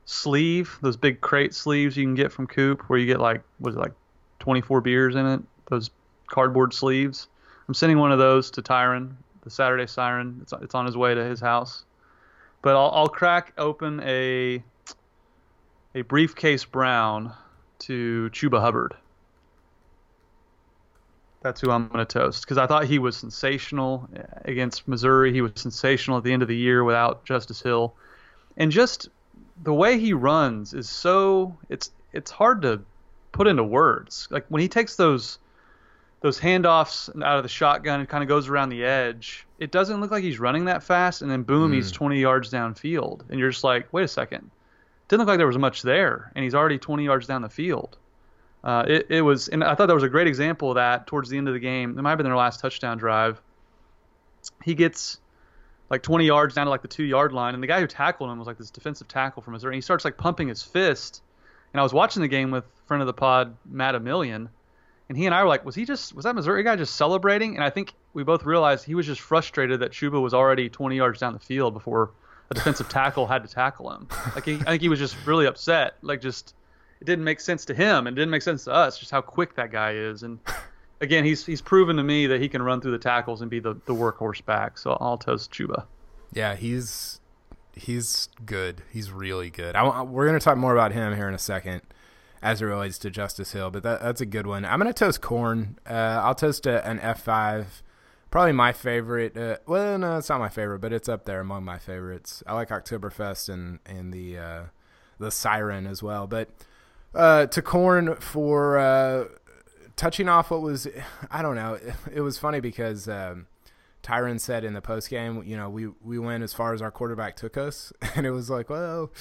[0.05, 3.77] sleeve, those big crate sleeves you can get from Coop, where you get like, was
[3.77, 3.95] it like
[4.41, 5.41] 24 beers in it?
[5.71, 5.91] Those
[6.27, 7.29] cardboard sleeves.
[7.73, 10.41] I'm sending one of those to Tyron, the Saturday Siren.
[10.43, 11.87] It's it's on his way to his house.
[12.61, 14.63] But I'll, I'll crack open a
[15.95, 17.33] a briefcase brown
[17.79, 18.93] to Chuba Hubbard.
[21.41, 25.33] That's who I'm going to toast because I thought he was sensational uh, against Missouri.
[25.33, 27.95] He was sensational at the end of the year without Justice Hill,
[28.59, 29.09] and just
[29.63, 32.83] the way he runs is so it's it's hard to
[33.33, 34.29] put into words.
[34.31, 35.39] Like when he takes those
[36.23, 39.45] those handoffs out of the shotgun and kind of goes around the edge.
[39.59, 41.75] It doesn't look like he's running that fast, and then boom, mm.
[41.75, 44.51] he's 20 yards downfield, and you're just like, wait a second,
[45.09, 47.99] didn't look like there was much there, and he's already 20 yards down the field.
[48.63, 51.29] Uh, it, it was, and I thought that was a great example of that towards
[51.29, 51.99] the end of the game.
[51.99, 53.43] It might have been their last touchdown drive.
[54.63, 55.19] He gets
[55.91, 58.31] like 20 yards down to like the two yard line, and the guy who tackled
[58.31, 59.73] him was like this defensive tackle from Missouri.
[59.73, 61.23] And he starts like pumping his fist,
[61.73, 64.49] and I was watching the game with friend of the pod Matt Emilian
[65.13, 67.55] and he and I were like, was he just was that Missouri guy just celebrating?
[67.55, 70.97] And I think we both realized he was just frustrated that Chuba was already 20
[70.97, 72.13] yards down the field before
[72.51, 74.09] a defensive tackle had to tackle him.
[74.35, 75.99] Like he, I think he was just really upset.
[76.01, 76.55] Like just
[76.99, 79.55] it didn't make sense to him and didn't make sense to us just how quick
[79.57, 80.23] that guy is.
[80.23, 80.39] And
[81.03, 83.61] again, he's he's proven to me that he can run through the tackles and be
[83.61, 84.79] the the workhorse back.
[84.79, 85.85] So I'll toast Chuba.
[86.33, 87.21] Yeah, he's
[87.75, 88.83] he's good.
[88.91, 89.77] He's really good.
[89.77, 91.83] I, we're going to talk more about him here in a second
[92.43, 94.65] as it relates to Justice Hill, but that, that's a good one.
[94.65, 95.79] I'm going to toast corn.
[95.89, 97.67] Uh, I'll toast a, an F5.
[98.31, 99.37] Probably my favorite.
[99.37, 102.43] Uh, well, no, it's not my favorite, but it's up there among my favorites.
[102.47, 104.63] I like Oktoberfest and and the uh,
[105.19, 106.27] the Siren as well.
[106.27, 106.49] But
[107.15, 109.25] uh, to corn for uh,
[109.97, 110.89] touching off what was
[111.31, 111.75] I don't know.
[111.75, 113.09] It, it was funny because.
[113.09, 113.47] Um,
[114.03, 116.91] Tyron said in the post game, you know, we we went as far as our
[116.91, 119.13] quarterback took us, and it was like, well,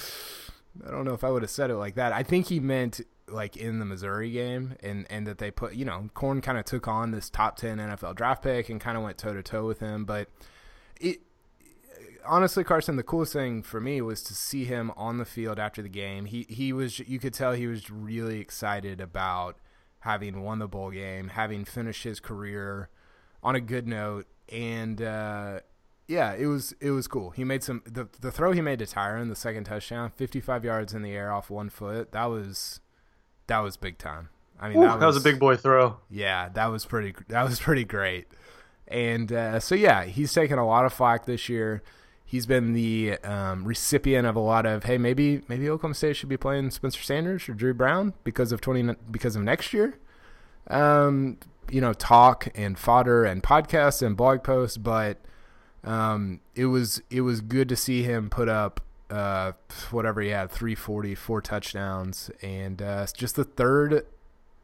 [0.86, 2.12] I don't know if I would have said it like that.
[2.12, 3.00] I think he meant
[3.32, 6.64] like in the Missouri game, and and that they put you know Corn kind of
[6.64, 9.66] took on this top ten NFL draft pick and kind of went toe to toe
[9.66, 10.04] with him.
[10.04, 10.28] But
[11.00, 11.20] it
[12.24, 15.82] honestly, Carson, the coolest thing for me was to see him on the field after
[15.82, 16.26] the game.
[16.26, 19.56] He he was you could tell he was really excited about
[20.00, 22.88] having won the bowl game, having finished his career
[23.42, 25.60] on a good note, and uh,
[26.06, 27.30] yeah, it was it was cool.
[27.30, 30.94] He made some the the throw he made to Tyron, the second touchdown, 55 yards
[30.94, 32.12] in the air off one foot.
[32.12, 32.80] That was
[33.46, 34.28] that was big time.
[34.58, 35.96] I mean, Ooh, that, was, that, was, a big boy throw.
[36.08, 38.28] Yeah, that was pretty that was pretty great.
[38.86, 41.82] And uh, so yeah, he's taken a lot of flack this year.
[42.24, 46.28] He's been the um, recipient of a lot of hey, maybe maybe Oklahoma State should
[46.28, 49.98] be playing Spencer Sanders or Drew Brown because of 20 because of next year.
[50.68, 51.38] Um,
[51.70, 55.18] you know, talk and fodder and podcasts and blog posts, but
[55.84, 59.52] um, it was it was good to see him put up uh,
[59.90, 64.06] whatever he had 340, four touchdowns, and uh, just the third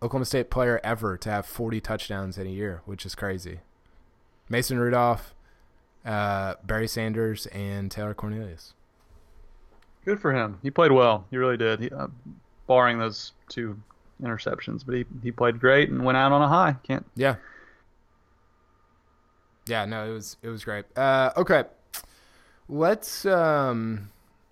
[0.02, 3.60] Oklahoma State player ever to have 40 touchdowns in a year, which is crazy.
[4.48, 5.34] Mason Rudolph,
[6.04, 8.74] uh, Barry Sanders, and Taylor Cornelius.
[10.04, 10.58] Good for him.
[10.62, 11.26] He played well.
[11.30, 11.80] He really did.
[11.80, 12.06] He, uh,
[12.66, 13.78] barring those two
[14.22, 16.76] interceptions, but he, he played great and went out on a high.
[16.82, 17.36] Can't yeah
[19.66, 20.84] Yeah, no, it was it was great.
[20.96, 21.64] Uh, okay,
[22.68, 24.10] let's um,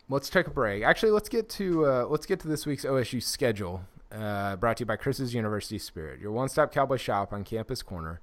[0.09, 0.83] let's take a break.
[0.83, 3.83] Actually, let's get to uh, let's get to this week's OSU schedule.
[4.13, 8.21] Uh, brought to you by Chris's University Spirit, your one-stop cowboy shop on Campus Corner,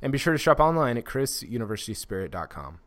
[0.00, 2.78] and be sure to shop online at chrisuniversityspirit.com.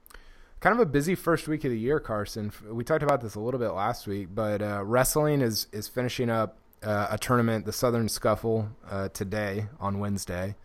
[0.60, 2.52] Kind of a busy first week of the year, Carson.
[2.72, 6.30] We talked about this a little bit last week, but uh, wrestling is is finishing
[6.30, 10.56] up uh, a tournament, the Southern Scuffle, uh, today on Wednesday.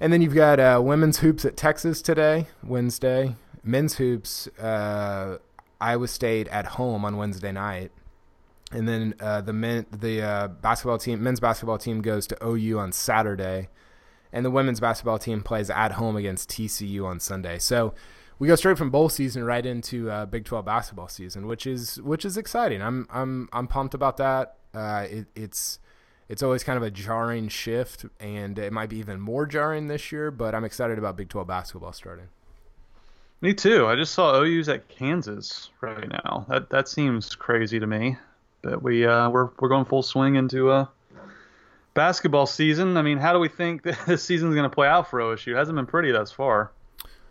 [0.00, 3.34] And then you've got uh, women's hoops at Texas today, Wednesday.
[3.64, 4.48] Men's hoops,
[5.80, 7.92] Iowa State at home on Wednesday night.
[8.70, 12.78] And then uh, the men, the uh, basketball team, men's basketball team goes to OU
[12.78, 13.68] on Saturday,
[14.30, 17.58] and the women's basketball team plays at home against TCU on Sunday.
[17.58, 17.94] So
[18.38, 22.00] we go straight from bowl season right into uh, Big 12 basketball season, which is
[22.02, 22.82] which is exciting.
[22.82, 24.56] I'm I'm I'm pumped about that.
[24.74, 25.78] Uh, it, it's
[26.28, 30.12] it's always kind of a jarring shift, and it might be even more jarring this
[30.12, 30.30] year.
[30.30, 32.28] But I'm excited about Big 12 basketball starting.
[33.40, 33.86] Me too.
[33.86, 36.44] I just saw OU's at Kansas right now.
[36.48, 38.16] That that seems crazy to me.
[38.62, 40.90] But we uh, we're we're going full swing into a
[41.94, 42.96] basketball season.
[42.96, 45.52] I mean, how do we think that this season's going to play out for OSU?
[45.52, 46.72] It hasn't been pretty thus far.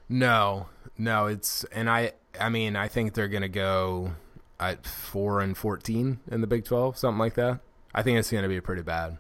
[0.08, 0.67] No,
[0.98, 4.13] no, it's and I I mean I think they're going to go
[4.60, 7.60] at four and fourteen in the Big Twelve, something like that.
[7.93, 9.17] I think it's going to be pretty bad.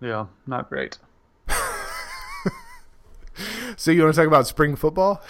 [0.00, 0.98] Yeah, not great.
[3.76, 5.22] So you want to talk about spring football?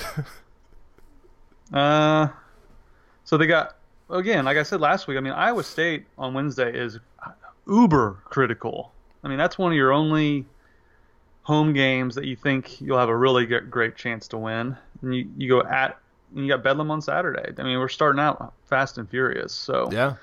[1.73, 2.29] uh,
[3.25, 3.77] so they got
[4.11, 5.17] again, like I said last week.
[5.17, 6.99] I mean, Iowa State on Wednesday is
[7.67, 8.93] uber critical.
[9.23, 10.45] I mean, that's one of your only
[11.43, 14.77] home games that you think you'll have a really great chance to win.
[15.03, 15.99] And you, you go at
[16.35, 17.53] you got Bedlam on Saturday.
[17.57, 19.53] I mean, we're starting out fast and furious.
[19.53, 20.15] So yeah,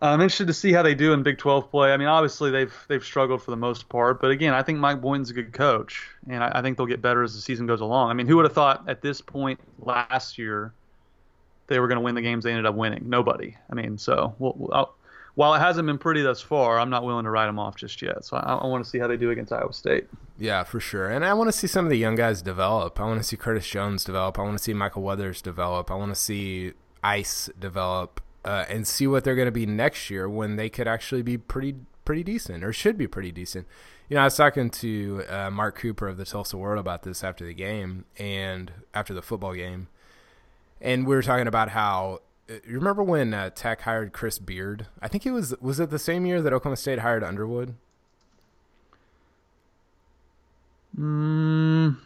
[0.00, 1.92] Uh, I'm interested to see how they do in Big 12 play.
[1.92, 5.00] I mean, obviously they've they've struggled for the most part, but again, I think Mike
[5.00, 7.80] Boynton's a good coach, and I, I think they'll get better as the season goes
[7.80, 8.10] along.
[8.10, 10.72] I mean, who would have thought at this point last year
[11.66, 13.08] they were going to win the games they ended up winning?
[13.08, 13.56] Nobody.
[13.70, 14.94] I mean, so we'll,
[15.34, 18.00] while it hasn't been pretty thus far, I'm not willing to write them off just
[18.00, 18.24] yet.
[18.24, 20.08] So I, I want to see how they do against Iowa State.
[20.38, 21.08] Yeah, for sure.
[21.08, 23.00] And I want to see some of the young guys develop.
[23.00, 24.38] I want to see Curtis Jones develop.
[24.38, 25.90] I want to see Michael Weathers develop.
[25.90, 26.72] I want to see
[27.04, 30.88] Ice develop uh, and see what they're going to be next year when they could
[30.88, 33.66] actually be pretty pretty decent or should be pretty decent.
[34.08, 37.22] You know, I was talking to uh, Mark Cooper of the Tulsa World about this
[37.22, 39.88] after the game and after the football game,
[40.80, 44.86] and we were talking about how you remember when uh, Tech hired Chris Beard?
[45.02, 47.74] I think it was was it the same year that Oklahoma State hired Underwood?
[50.98, 51.98] Mm,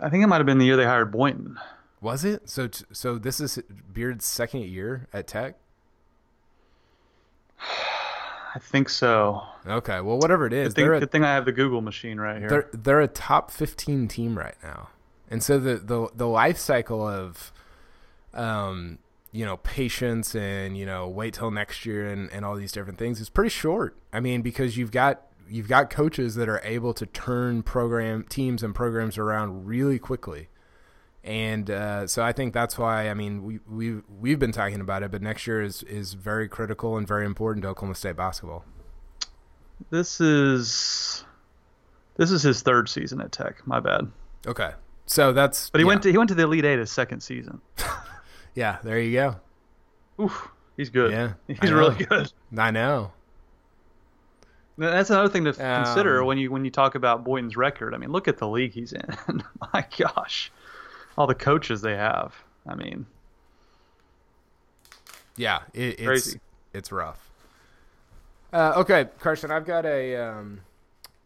[0.00, 1.58] I think it might have been the year they hired Boynton.
[2.00, 2.48] Was it?
[2.48, 3.58] So so this is
[3.92, 5.56] Beard's second year at Tech?
[8.54, 9.42] I think so.
[9.66, 12.18] Okay, well whatever it is, good thing, a, good thing I have the Google machine
[12.18, 12.48] right here.
[12.48, 14.88] They're they're a top 15 team right now.
[15.30, 17.52] And so the the the life cycle of
[18.32, 18.98] um,
[19.32, 22.98] you know, patience and, you know, wait till next year and, and all these different
[22.98, 23.96] things is pretty short.
[24.12, 28.62] I mean, because you've got you've got coaches that are able to turn program teams
[28.62, 30.48] and programs around really quickly.
[31.24, 35.02] And uh, so I think that's why I mean we we we've been talking about
[35.02, 38.64] it, but next year is is very critical and very important to Oklahoma State basketball.
[39.90, 41.24] This is
[42.16, 43.66] this is his third season at Tech.
[43.66, 44.10] My bad.
[44.46, 44.70] Okay,
[45.06, 45.88] so that's but he yeah.
[45.88, 47.60] went to he went to the Elite Eight his second season.
[48.58, 49.36] Yeah, there you go.
[50.20, 51.12] Oof, he's good.
[51.12, 52.32] Yeah, he's really good.
[52.56, 53.12] I know.
[54.76, 57.94] That's another thing to um, consider when you when you talk about Boynton's record.
[57.94, 59.04] I mean, look at the league he's in.
[59.72, 60.50] My gosh,
[61.18, 62.32] all the coaches they have.
[62.66, 63.04] I mean,
[65.36, 66.40] yeah, it, it's crazy.
[66.72, 67.28] it's rough.
[68.52, 70.60] Uh, okay, Carson, I've got a um,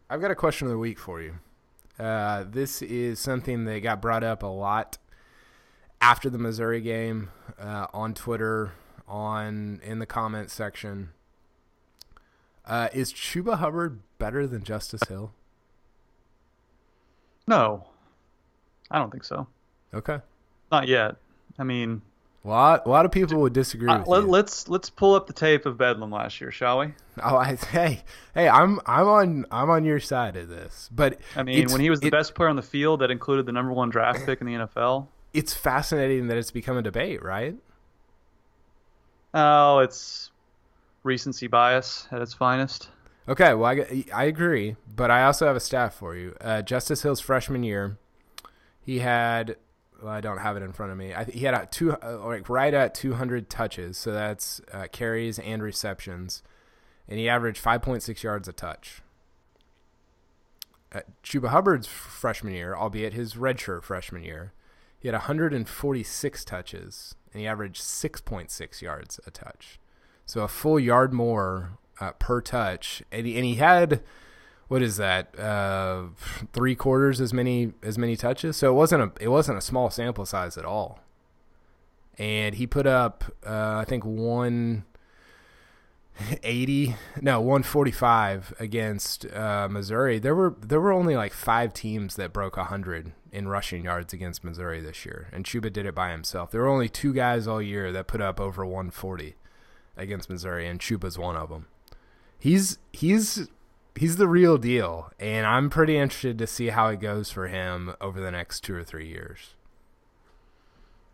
[0.09, 1.35] I've got a question of the week for you.
[1.99, 4.97] Uh, this is something that got brought up a lot
[6.01, 7.29] after the Missouri game
[7.59, 8.73] uh, on Twitter,
[9.07, 11.09] on in the comments section.
[12.65, 15.33] Uh, is Chuba Hubbard better than Justice Hill?
[17.45, 17.85] No,
[18.89, 19.47] I don't think so.
[19.93, 20.19] Okay,
[20.71, 21.15] not yet.
[21.59, 22.01] I mean,
[22.43, 23.89] a lot, a lot of people would disagree.
[23.89, 26.93] Uh, let, us let's, let's pull up the tape of Bedlam last year, shall we?
[27.23, 28.01] Oh, I, hey,
[28.33, 30.89] hey, I'm I'm on I'm on your side of this.
[30.91, 33.45] But I mean, when he was the it, best player on the field, that included
[33.45, 37.21] the number one draft pick in the NFL it's fascinating that it's become a debate,
[37.23, 37.55] right?
[39.33, 40.31] Oh, it's
[41.01, 42.89] recency bias at its finest.
[43.27, 46.35] Okay, well, I, I agree, but I also have a stat for you.
[46.39, 47.97] Uh, Justice Hill's freshman year,
[48.81, 49.55] he had
[50.07, 51.13] I don't have it in front of me.
[51.13, 55.39] I, he had a two uh, like right at 200 touches, so that's uh, carries
[55.39, 56.43] and receptions,
[57.07, 59.01] and he averaged 5.6 yards a touch.
[60.93, 64.53] uh, Chuba Hubbard's freshman year, albeit his redshirt freshman year,
[64.99, 69.79] he had 146 touches and he averaged 6.6 yards a touch.
[70.25, 74.01] So a full yard more uh, per touch, and he, and he had
[74.67, 76.03] what is that uh,
[76.51, 78.55] three quarters as many as many touches.
[78.57, 80.99] So it wasn't a it wasn't a small sample size at all.
[82.17, 90.55] And he put up uh, I think 180 no 145 against uh, Missouri there were
[90.61, 95.05] there were only like five teams that broke 100 in rushing yards against Missouri this
[95.05, 98.05] year and Chuba did it by himself there were only two guys all year that
[98.05, 99.33] put up over 140
[99.97, 101.65] against Missouri and Chuba's one of them
[102.37, 103.47] he's he's
[103.95, 107.93] he's the real deal and I'm pretty interested to see how it goes for him
[108.01, 109.55] over the next 2 or 3 years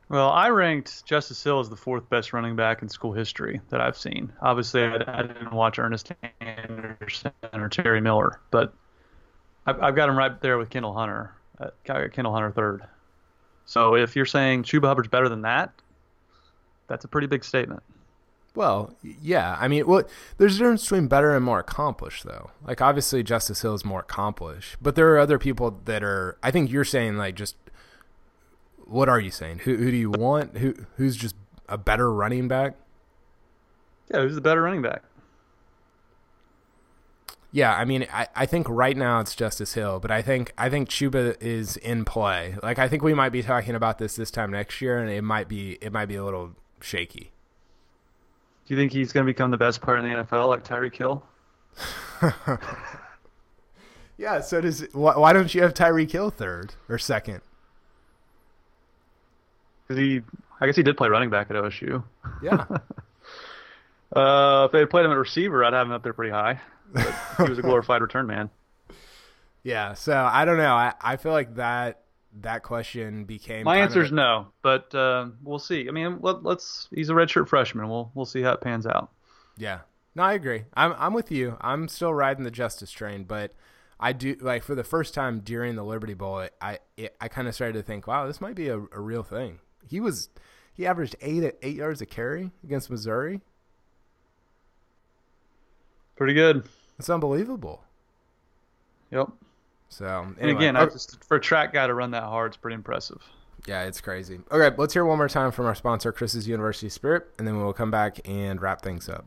[0.09, 3.79] well, I ranked Justice Hill as the fourth best running back in school history that
[3.79, 4.33] I've seen.
[4.41, 6.11] Obviously, I, I didn't watch Ernest
[6.41, 8.73] Anderson or Terry Miller, but
[9.67, 11.35] I've, I've, got him right there with Kendall Hunter.
[11.59, 12.81] Uh, Kendall Hunter third.
[13.65, 15.71] So if you're saying Chuba Hubbard's better than that,
[16.87, 17.83] that's a pretty big statement.
[18.55, 19.57] Well, yeah.
[19.59, 20.03] I mean, well,
[20.37, 22.51] there's a difference between better and more accomplished, though.
[22.65, 26.37] Like, obviously, Justice Hill is more accomplished, but there are other people that are.
[26.43, 27.55] I think you're saying like just
[28.89, 29.59] what are you saying?
[29.59, 30.57] Who who do you want?
[30.57, 31.35] Who who's just
[31.67, 32.75] a better running back?
[34.11, 35.03] Yeah, who's the better running back?
[37.51, 40.69] Yeah, I mean, I, I think right now it's Justice Hill, but I think I
[40.69, 42.55] think Chuba is in play.
[42.61, 45.23] Like, I think we might be talking about this this time next year, and it
[45.23, 47.31] might be it might be a little shaky.
[48.69, 50.95] Do you think he's going to become the best player in the NFL, like Tyreek
[50.95, 51.23] Hill?
[54.15, 54.41] yeah.
[54.41, 57.41] So does why, why don't you have Tyreek Hill third or second?
[59.89, 60.21] because he,
[60.61, 62.03] I guess he did play running back at OSU.
[62.43, 62.65] Yeah.
[64.15, 66.61] uh, if they had played him at receiver, I'd have him up there pretty high.
[67.37, 68.51] he was a glorified return man.
[69.63, 69.95] Yeah.
[69.95, 70.75] So I don't know.
[70.75, 72.03] I, I feel like that
[72.41, 75.87] that question became my answer is no, but uh, we'll see.
[75.87, 77.89] I mean, let, us He's a redshirt freshman.
[77.89, 79.11] We'll we'll see how it pans out.
[79.57, 79.79] Yeah.
[80.15, 80.65] No, I agree.
[80.73, 81.57] I'm I'm with you.
[81.61, 83.53] I'm still riding the justice train, but
[83.99, 87.47] I do like for the first time during the Liberty Bowl, I it, I kind
[87.47, 89.59] of started to think, wow, this might be a, a real thing.
[89.87, 90.29] He was
[90.73, 93.41] he averaged eight at eight yards a carry against Missouri.
[96.15, 96.67] Pretty good.
[96.97, 97.83] It's unbelievable.
[99.11, 99.29] Yep.
[99.89, 102.57] So anyway, and again, I just, for a track guy to run that hard, it's
[102.57, 103.21] pretty impressive.
[103.67, 104.39] Yeah, it's crazy.
[104.51, 107.73] Okay, let's hear one more time from our sponsor, Chris's University Spirit, and then we'll
[107.73, 109.25] come back and wrap things up.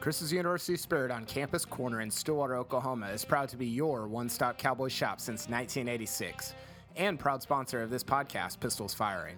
[0.00, 4.28] Chris's University Spirit on Campus Corner in Stillwater, Oklahoma is proud to be your one
[4.28, 6.54] stop cowboy shop since 1986
[6.96, 9.36] and proud sponsor of this podcast, Pistols Firing.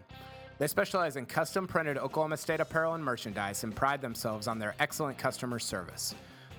[0.59, 4.75] They specialize in custom printed Oklahoma State apparel and merchandise and pride themselves on their
[4.79, 6.15] excellent customer service.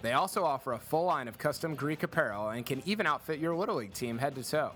[0.06, 3.56] They also offer a full line of custom Greek apparel and can even outfit your
[3.56, 4.72] Little League team head to toe.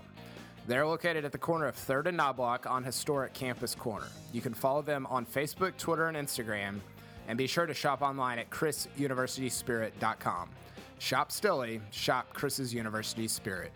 [0.66, 4.08] They're located at the corner of 3rd and Knobloch on historic Campus Corner.
[4.32, 6.80] You can follow them on Facebook, Twitter, and Instagram,
[7.28, 10.50] and be sure to shop online at chrisuniversityspirit.com.
[10.98, 13.70] Shop Stilly, shop Chris's University Spirit.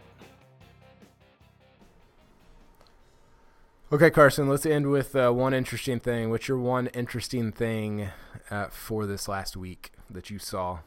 [3.93, 6.31] Okay, Carson, let's end with uh, one interesting thing.
[6.31, 8.09] What's your one interesting thing
[8.51, 10.81] uh, for this last week that you saw?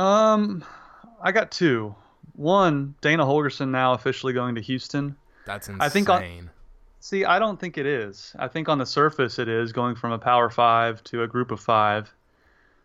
[0.00, 0.64] Um,
[1.20, 1.94] I got two.
[2.34, 5.16] One, Dana Holgorsen now officially going to Houston.
[5.46, 5.82] That's insane.
[5.82, 6.50] I think on,
[7.00, 8.34] see, I don't think it is.
[8.38, 11.50] I think on the surface it is going from a Power Five to a Group
[11.50, 12.12] of Five.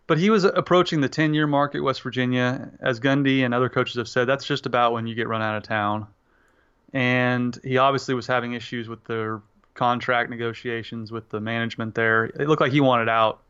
[0.08, 2.70] But he was approaching the 10-year mark at West Virginia.
[2.80, 5.58] As Gundy and other coaches have said, that's just about when you get run out
[5.58, 6.08] of town
[6.96, 9.42] and he obviously was having issues with their
[9.74, 12.24] contract negotiations with the management there.
[12.24, 13.42] It looked like he wanted out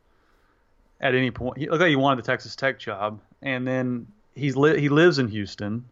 [1.00, 1.60] at any point.
[1.60, 5.20] He looked like he wanted the Texas Tech job, and then he's li- he lives
[5.20, 5.86] in Houston.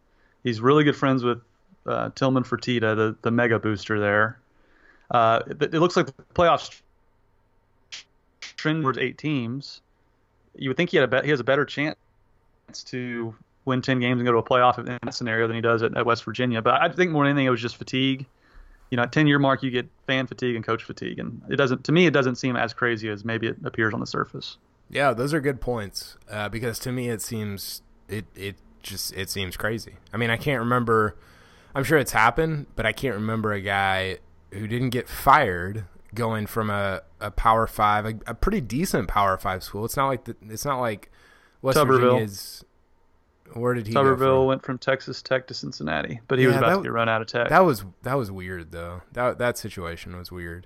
[0.44, 1.42] He's really good friends with
[1.86, 4.40] uh, Tillman Fertitta, the the mega booster there.
[5.12, 6.82] Uh, it, it, looks like the playoffs
[8.42, 9.82] trend towards eight teams.
[10.56, 11.96] You would think he had a be- he has a better chance
[12.86, 13.36] to
[13.66, 15.96] win 10 games and go to a playoff in that scenario than he does at,
[15.96, 16.62] at West Virginia.
[16.62, 18.26] But I think more than anything, it was just fatigue.
[18.90, 21.20] You know, at 10 year mark, you get fan fatigue and coach fatigue.
[21.20, 24.00] And it doesn't, to me, it doesn't seem as crazy as maybe it appears on
[24.00, 24.58] the surface.
[24.90, 26.18] Yeah, those are good points.
[26.30, 29.96] Uh, because to me, it seems, it, it just, it seems crazy.
[30.14, 31.16] I mean, I can't remember,
[31.74, 34.20] I'm sure it's happened, but I can't remember a guy
[34.52, 39.38] who didn't get fired going from a, a power five, a, a pretty decent power
[39.38, 39.84] five school.
[39.86, 41.12] It's not like, the, it's not like
[41.62, 42.00] West Tuberville.
[42.00, 42.64] Virginia's,
[43.54, 43.94] where did he?
[43.94, 46.92] Tuberville went from Texas Tech to Cincinnati, but he yeah, was about that, to get
[46.92, 47.50] run out of Tech.
[47.50, 49.02] That was that was weird though.
[49.12, 50.66] That that situation was weird.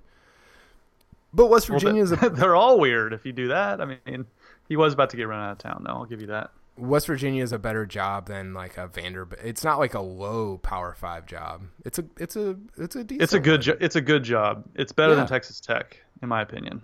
[1.34, 3.82] But West Virginia is well, they're all weird if you do that.
[3.82, 4.26] I mean,
[4.68, 5.94] he was about to get run out of town though.
[5.94, 6.52] I'll give you that.
[6.78, 9.42] West Virginia is a better job than like a Vanderbilt.
[9.44, 11.64] It's not like a low Power Five job.
[11.86, 13.24] It's a it's a it's a decent.
[13.24, 13.62] It's a good one.
[13.62, 14.64] jo- it's a good job.
[14.76, 15.18] It's better Yeah.
[15.20, 16.82] than Texas Tech, in my opinion.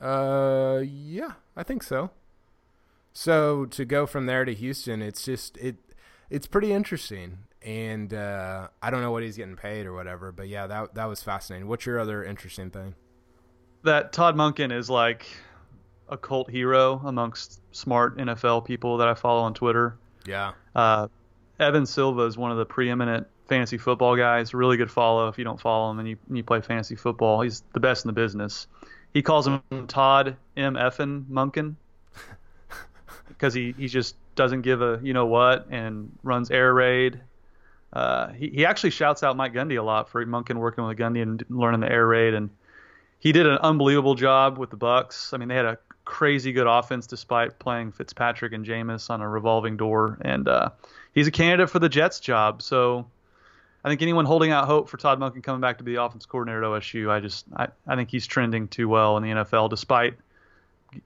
[0.00, 2.10] Uh, yeah, I think so.
[3.12, 5.76] So to go from there to Houston, it's just it,
[6.28, 10.48] it's pretty interesting, and uh, I don't know what he's getting paid or whatever, but
[10.48, 11.68] yeah, that that was fascinating.
[11.68, 12.94] What's your other interesting thing?
[13.82, 15.26] That Todd Monken is like
[16.08, 19.96] a cult hero amongst smart NFL people that I follow on Twitter.
[20.26, 21.08] Yeah, Uh,
[21.58, 24.54] Evan Silva is one of the preeminent fantasy football guys.
[24.54, 27.40] Really good follow if you don't follow him and you, and you play fantasy football.
[27.42, 28.66] He's the best in the business.
[29.12, 30.74] He calls him Todd M.
[30.74, 31.74] Effin Monken
[33.28, 37.20] because he, he just doesn't give a you know what and runs air raid.
[37.92, 41.22] Uh, he, he actually shouts out Mike Gundy a lot for Monken working with Gundy
[41.22, 42.50] and learning the air raid, and
[43.20, 45.32] he did an unbelievable job with the Bucks.
[45.32, 49.28] I mean, they had a crazy good offense despite playing Fitzpatrick and Jameis on a
[49.28, 50.70] revolving door, and uh,
[51.14, 52.62] he's a candidate for the Jets job.
[52.62, 53.06] So
[53.84, 56.26] I think anyone holding out hope for Todd Monken coming back to be the offense
[56.26, 59.70] coordinator at OSU, I just I, I think he's trending too well in the NFL
[59.70, 60.14] despite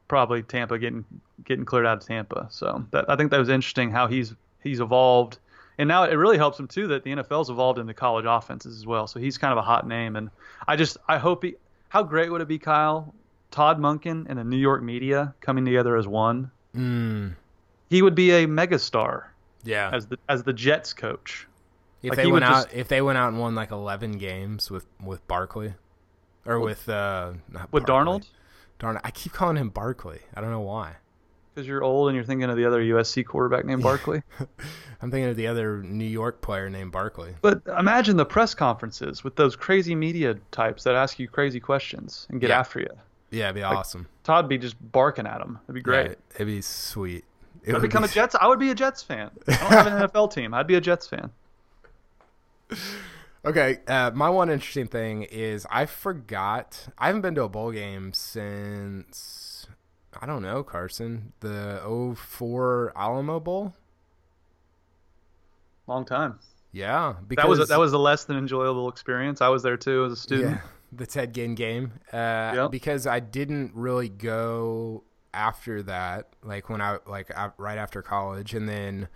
[0.08, 1.04] probably Tampa getting
[1.44, 2.46] getting cleared out of Tampa.
[2.50, 5.38] So that, I think that was interesting how he's he's evolved.
[5.76, 8.86] And now it really helps him too that the NFL's evolved into college offenses as
[8.86, 9.08] well.
[9.08, 10.30] So he's kind of a hot name, and
[10.66, 11.56] I just I hope he.
[11.94, 13.14] How great would it be, Kyle?
[13.52, 16.50] Todd Monken and the New York media coming together as one.
[16.74, 17.36] mm,
[17.88, 19.26] He would be a megastar
[19.62, 19.90] yeah.
[19.92, 21.46] as the as the Jets coach.
[22.02, 24.72] if like they went out, just- if they went out and won like eleven games
[24.72, 25.74] with with Barkley,
[26.44, 28.12] or with uh, not With Barkley.
[28.12, 28.28] Darnold,
[28.80, 29.00] Darnold.
[29.04, 30.18] I keep calling him Barkley.
[30.34, 30.96] I don't know why.
[31.54, 34.22] Because you're old and you're thinking of the other USC quarterback named Barkley.
[35.02, 37.34] I'm thinking of the other New York player named Barkley.
[37.42, 42.26] But imagine the press conferences with those crazy media types that ask you crazy questions
[42.30, 42.58] and get Yeah.
[42.58, 42.88] after you.
[43.30, 44.06] Yeah, it'd be awesome.
[44.22, 45.58] Todd be just barking at him.
[45.64, 46.06] It'd be great.
[46.08, 47.24] Yeah, it'd be sweet.
[47.64, 48.34] It I'd would become be- a Jets.
[48.40, 49.30] I would be a Jets fan.
[49.48, 50.54] I don't have an NFL team.
[50.54, 51.30] I'd be a Jets fan.
[53.44, 56.88] Okay, uh, my one interesting thing is I forgot.
[56.98, 59.43] I haven't been to a bowl game since
[60.20, 61.80] I don't know, Carson, the
[62.16, 63.74] 04 Alamo Bowl.
[65.86, 66.38] Long time.
[66.72, 69.40] Yeah, because That was a, that was a less than enjoyable experience.
[69.40, 70.50] I was there too as a student.
[70.56, 70.60] yeah,
[70.92, 71.92] the Ted Ginn game.
[72.12, 72.70] Uh, Yep.
[72.70, 78.54] Because I didn't really go after that, like when I like a- right after college,
[78.54, 79.08] and then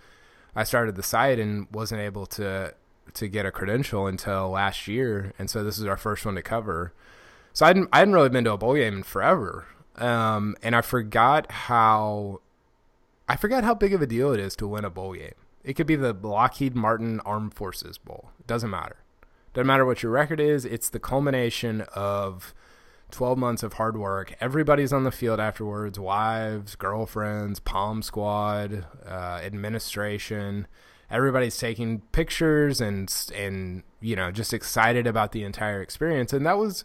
[0.55, 2.73] I started the site and wasn't able to
[3.15, 6.41] to get a credential until last year, and so this is our first one to
[6.43, 6.93] cover.
[7.53, 9.65] So I hadn't I hadn't really been to a bowl game in forever,
[9.99, 12.41] um, and I forgot how
[13.27, 15.33] I forgot how big of a deal it is to win a bowl game.
[15.63, 18.31] It could be the Lockheed Martin Armed Forces Bowl.
[18.39, 18.97] It doesn't matter.
[19.53, 20.65] Doesn't matter what your record is.
[20.65, 22.53] It's the culmination of
[23.11, 24.35] 12 months of hard work.
[24.39, 30.67] Everybody's on the field afterwards wives, girlfriends, Pom Squad, uh, administration.
[31.11, 36.33] Everybody's taking pictures and, and, you know, just excited about the entire experience.
[36.33, 36.83] And that was.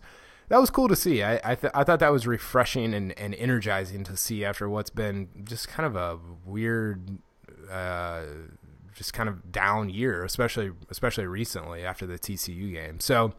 [0.49, 1.23] That was cool to see.
[1.23, 4.91] I I, th- I thought that was refreshing and, and energizing to see after what's
[4.91, 7.19] been just kind of a weird,
[7.71, 8.23] uh,
[8.95, 13.01] just kind of down year, especially especially recently after the TCU game.
[13.01, 13.35] So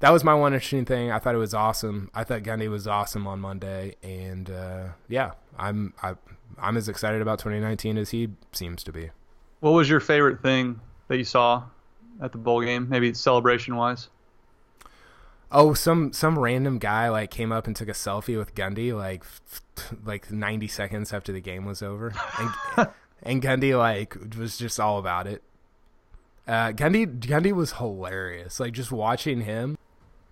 [0.00, 1.10] that was my one interesting thing.
[1.10, 2.10] I thought it was awesome.
[2.14, 6.14] I thought Gundy was awesome on Monday, and uh, yeah, I'm I,
[6.58, 9.10] I'm as excited about 2019 as he seems to be.
[9.60, 11.64] What was your favorite thing that you saw
[12.20, 12.88] at the bowl game?
[12.88, 14.08] Maybe celebration wise.
[15.52, 19.24] Oh, some some random guy like came up and took a selfie with Gundy like
[20.04, 22.88] like 90 seconds after the game was over, and
[23.22, 25.42] and Gundy like was just all about it.
[26.46, 28.58] Uh, Gundy Gundy was hilarious.
[28.58, 29.78] Like just watching him.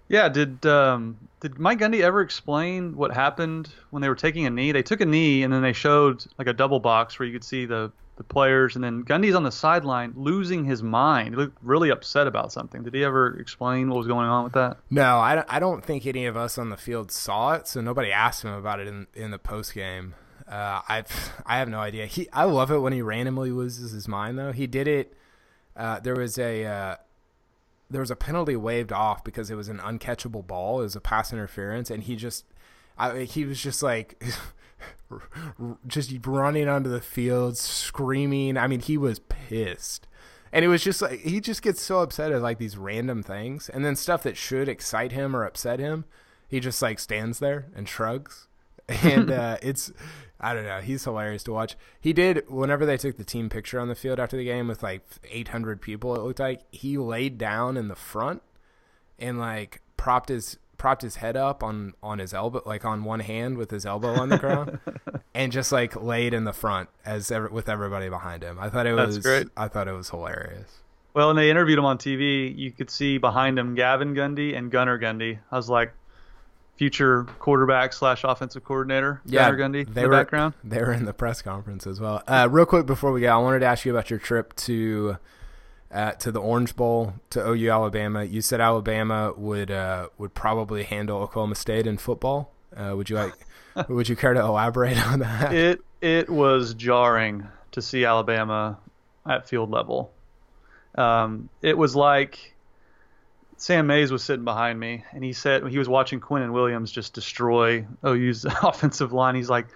[0.09, 4.51] Yeah, did um, did Mike Gundy ever explain what happened when they were taking a
[4.51, 4.73] knee?
[4.73, 7.45] They took a knee and then they showed like a double box where you could
[7.45, 11.31] see the the players, and then Gundy's on the sideline losing his mind.
[11.31, 12.83] He looked really upset about something.
[12.83, 14.79] Did he ever explain what was going on with that?
[14.91, 18.13] No, I, I don't think any of us on the field saw it, so nobody
[18.13, 20.15] asked him about it in in the post game.
[20.47, 21.05] Uh, I
[21.47, 22.07] I have no idea.
[22.07, 24.53] He I love it when he randomly loses his mind though.
[24.53, 25.15] He did it.
[25.77, 26.97] Uh, there was a uh,
[27.91, 30.81] there was a penalty waved off because it was an uncatchable ball.
[30.81, 32.45] It was a pass interference, and he just
[32.97, 34.23] I, he was just like
[35.87, 38.57] just running onto the field screaming.
[38.57, 40.07] I mean, he was pissed.
[40.53, 43.69] And it was just like he just gets so upset at like these random things,
[43.69, 46.05] and then stuff that should excite him or upset him,
[46.47, 48.47] he just like stands there and shrugs,
[48.89, 49.93] and uh, it's
[50.45, 50.81] I don't know.
[50.81, 51.75] He's hilarious to watch.
[52.01, 54.83] He did whenever they took the team picture on the field after the game with
[54.83, 56.15] like 800 people.
[56.15, 58.43] It looked like he laid down in the front
[59.19, 63.21] and like propped his propped his head up on on his elbow, like on one
[63.21, 64.79] hand with his elbow on the ground,
[65.35, 68.59] and just like laid in the front as ever, with everybody behind him.
[68.61, 69.49] I thought it That's was great.
[69.57, 70.81] I thought it was hilarious.
[71.15, 72.57] Well, and they interviewed him on TV.
[72.57, 75.39] You could see behind him Gavin Gundy and Gunnar Gundy.
[75.51, 75.93] I was like,
[76.77, 79.21] future quarterback slash offensive coordinator.
[79.25, 80.55] yeah Gunnar Gundy in they the were, background.
[80.65, 82.23] They were in the press conference as well.
[82.27, 85.17] Uh, real quick before we go, I wanted to ask you about your trip to
[85.95, 88.25] uh, to the Orange Bowl to OU Alabama.
[88.25, 92.51] You said Alabama would uh, would probably handle Oklahoma State in football.
[92.77, 93.35] Uh, would you like?
[93.89, 95.55] would you care to elaborate on that?
[95.55, 98.79] It it was jarring to see Alabama
[99.25, 100.11] at field level.
[100.97, 102.55] Um, it was like
[103.57, 107.15] Sam Mays was sitting behind me, and he said he was watching Quinnen Williams just
[107.15, 109.37] destroy OU's offensive line.
[109.37, 109.67] He's like,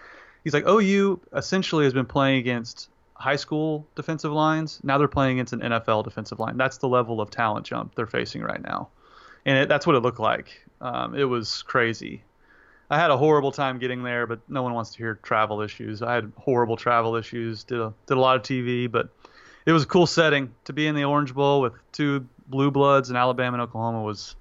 [0.42, 2.88] he's like, OU essentially has been playing against
[3.18, 4.80] high school defensive lines.
[4.82, 6.56] Now they're playing against an NFL defensive line.
[6.56, 8.88] That's the level of talent jump they're facing right now,
[9.44, 10.62] and it, that's what it looked like.
[10.80, 12.22] Um, it was crazy.
[12.90, 16.00] I had a horrible time getting there, but no one wants to hear travel issues.
[16.00, 17.64] I had horrible travel issues.
[17.64, 19.10] Did a, did a lot of TV, but
[19.66, 23.10] it was a cool setting to be in the Orange Bowl with two blue bloods
[23.10, 24.36] in Alabama and Oklahoma was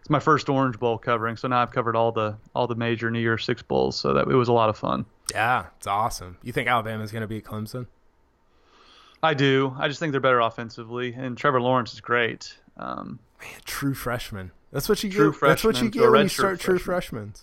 [0.00, 1.36] it's my first Orange Bowl covering.
[1.36, 3.96] So now I've covered all the all the major New Year Six bowls.
[3.96, 5.04] So that it was a lot of fun.
[5.32, 6.38] Yeah, it's awesome.
[6.42, 7.86] You think Alabama's going to beat Clemson?
[9.22, 9.74] I do.
[9.78, 12.54] I just think they're better offensively, and Trevor Lawrence is great.
[12.76, 14.50] Um, Man, true freshman.
[14.72, 15.40] That's what you get.
[15.40, 17.34] That's what you get when you start true freshmen.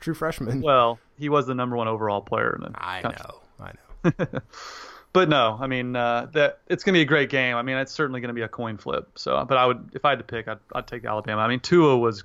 [0.00, 0.62] True freshman.
[0.62, 3.24] well, he was the number one overall player in the I country.
[3.28, 3.66] know.
[4.04, 4.40] I know.
[5.12, 7.56] but no, I mean uh, that it's going to be a great game.
[7.56, 9.18] I mean, it's certainly going to be a coin flip.
[9.18, 11.42] So, but I would, if I had to pick, I'd, I'd take Alabama.
[11.42, 12.24] I mean, Tua was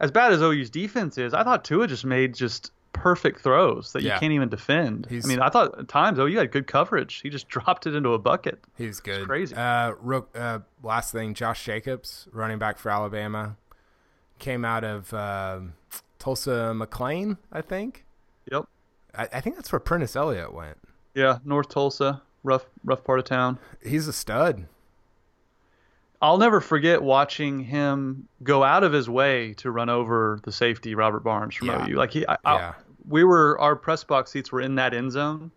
[0.00, 1.34] as bad as OU's defense is.
[1.34, 4.14] I thought Tua just made just perfect throws that Yeah.
[4.14, 5.06] you can't even defend.
[5.10, 7.20] He's- I mean, I thought at times you had good coverage.
[7.22, 8.62] He just dropped it into a bucket.
[8.76, 9.26] He's good.
[9.26, 9.54] crazy.
[9.54, 13.56] Uh, real, uh, last thing, Josh Jacobs, running back for Alabama,
[14.38, 15.74] came out of um
[16.18, 18.04] Tulsa McLain, I think.
[18.50, 18.64] Yep.
[19.16, 20.78] I, I think that's where Prentice Elliott went.
[21.14, 23.58] Yeah, North Tulsa, rough, rough part of town.
[23.84, 24.66] He's a stud.
[26.20, 30.94] I'll never forget watching him go out of his way to run over the safety
[30.94, 31.86] Robert Barnes from Yeah.
[31.88, 31.94] OU.
[31.94, 32.72] Like he, I, I- Yeah.
[33.08, 35.50] we were our press box seats were in that end zone,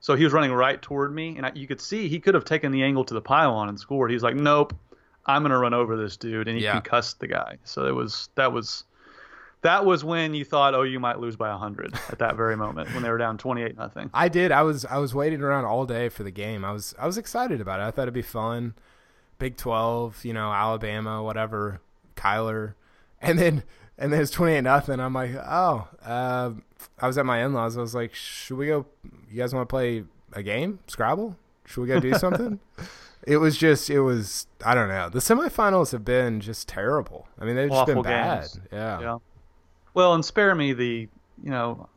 [0.00, 2.44] so he was running right toward me, and I, you could see he could have
[2.44, 4.10] taken the angle to the pylon and scored.
[4.10, 4.74] He's like, nope,
[5.26, 6.72] I'm gonna run over this dude, and he Yeah.
[6.72, 7.56] concussed the guy.
[7.64, 8.84] So it was that was
[9.62, 12.92] that was when you thought, oh, you might lose by hundred at that very moment
[12.94, 14.08] when they were down 28 nothing.
[14.14, 14.52] I did.
[14.52, 16.62] I was I was waiting around all day for the game.
[16.64, 17.84] I was I was excited about it.
[17.84, 18.74] I thought it'd be fun.
[19.38, 21.80] Big Twelve, you know, Alabama, whatever,
[22.16, 22.74] Kyler,
[23.20, 23.62] and then
[23.96, 25.00] and then it's twenty eight nothing.
[25.00, 26.50] I'm like, oh, uh,
[27.00, 27.76] I was at my in laws.
[27.76, 28.86] I was like, should we go?
[29.30, 31.36] You guys want to play a game, Scrabble?
[31.66, 32.60] Should we go do something?
[33.26, 35.08] it was just, it was, I don't know.
[35.10, 37.28] The semifinals have been just terrible.
[37.38, 38.40] I mean, they've just been Awful bad.
[38.40, 38.60] games.
[38.72, 39.00] Yeah.
[39.00, 39.18] Yeah.
[39.92, 41.08] Well, and spare me the,
[41.42, 41.88] you know,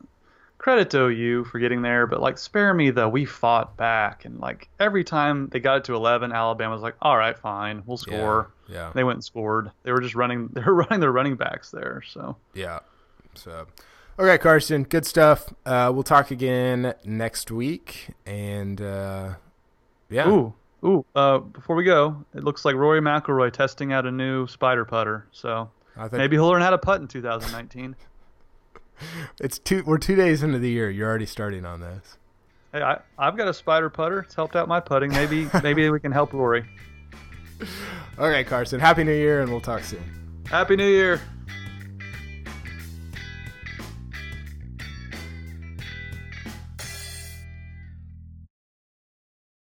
[0.62, 4.40] credit to OU for getting there, but like spare me the we fought back and
[4.40, 7.96] like every time they got it to 11, Alabama was like, all right, fine, we'll
[7.96, 8.52] score.
[8.68, 8.92] Yeah.
[8.94, 9.72] They went and scored.
[9.82, 10.48] They were just running.
[10.52, 12.02] They were running their running backs there.
[12.08, 12.78] So Yeah.
[13.34, 13.66] So,
[14.18, 15.52] okay, Carson, good stuff.
[15.66, 19.34] Uh, we'll talk again next week, and uh,
[20.10, 20.54] yeah, ooh
[20.84, 21.04] ooh.
[21.14, 25.26] Uh, before we go, it looks like Rory McIlroy testing out a new spider putter.
[25.32, 27.96] So I think maybe he'll learn how to putt in 2019.
[29.40, 29.82] It's two.
[29.86, 30.90] We're two days into the year.
[30.90, 32.16] You're already starting on this.
[32.72, 34.20] hey, I, I've got a spider putter.
[34.20, 35.10] It's helped out my putting.
[35.10, 36.64] Maybe maybe we can help Rory.
[38.18, 38.80] Okay, Carson.
[38.80, 40.02] Happy New Year, and we'll talk soon.
[40.46, 41.20] Happy New Year.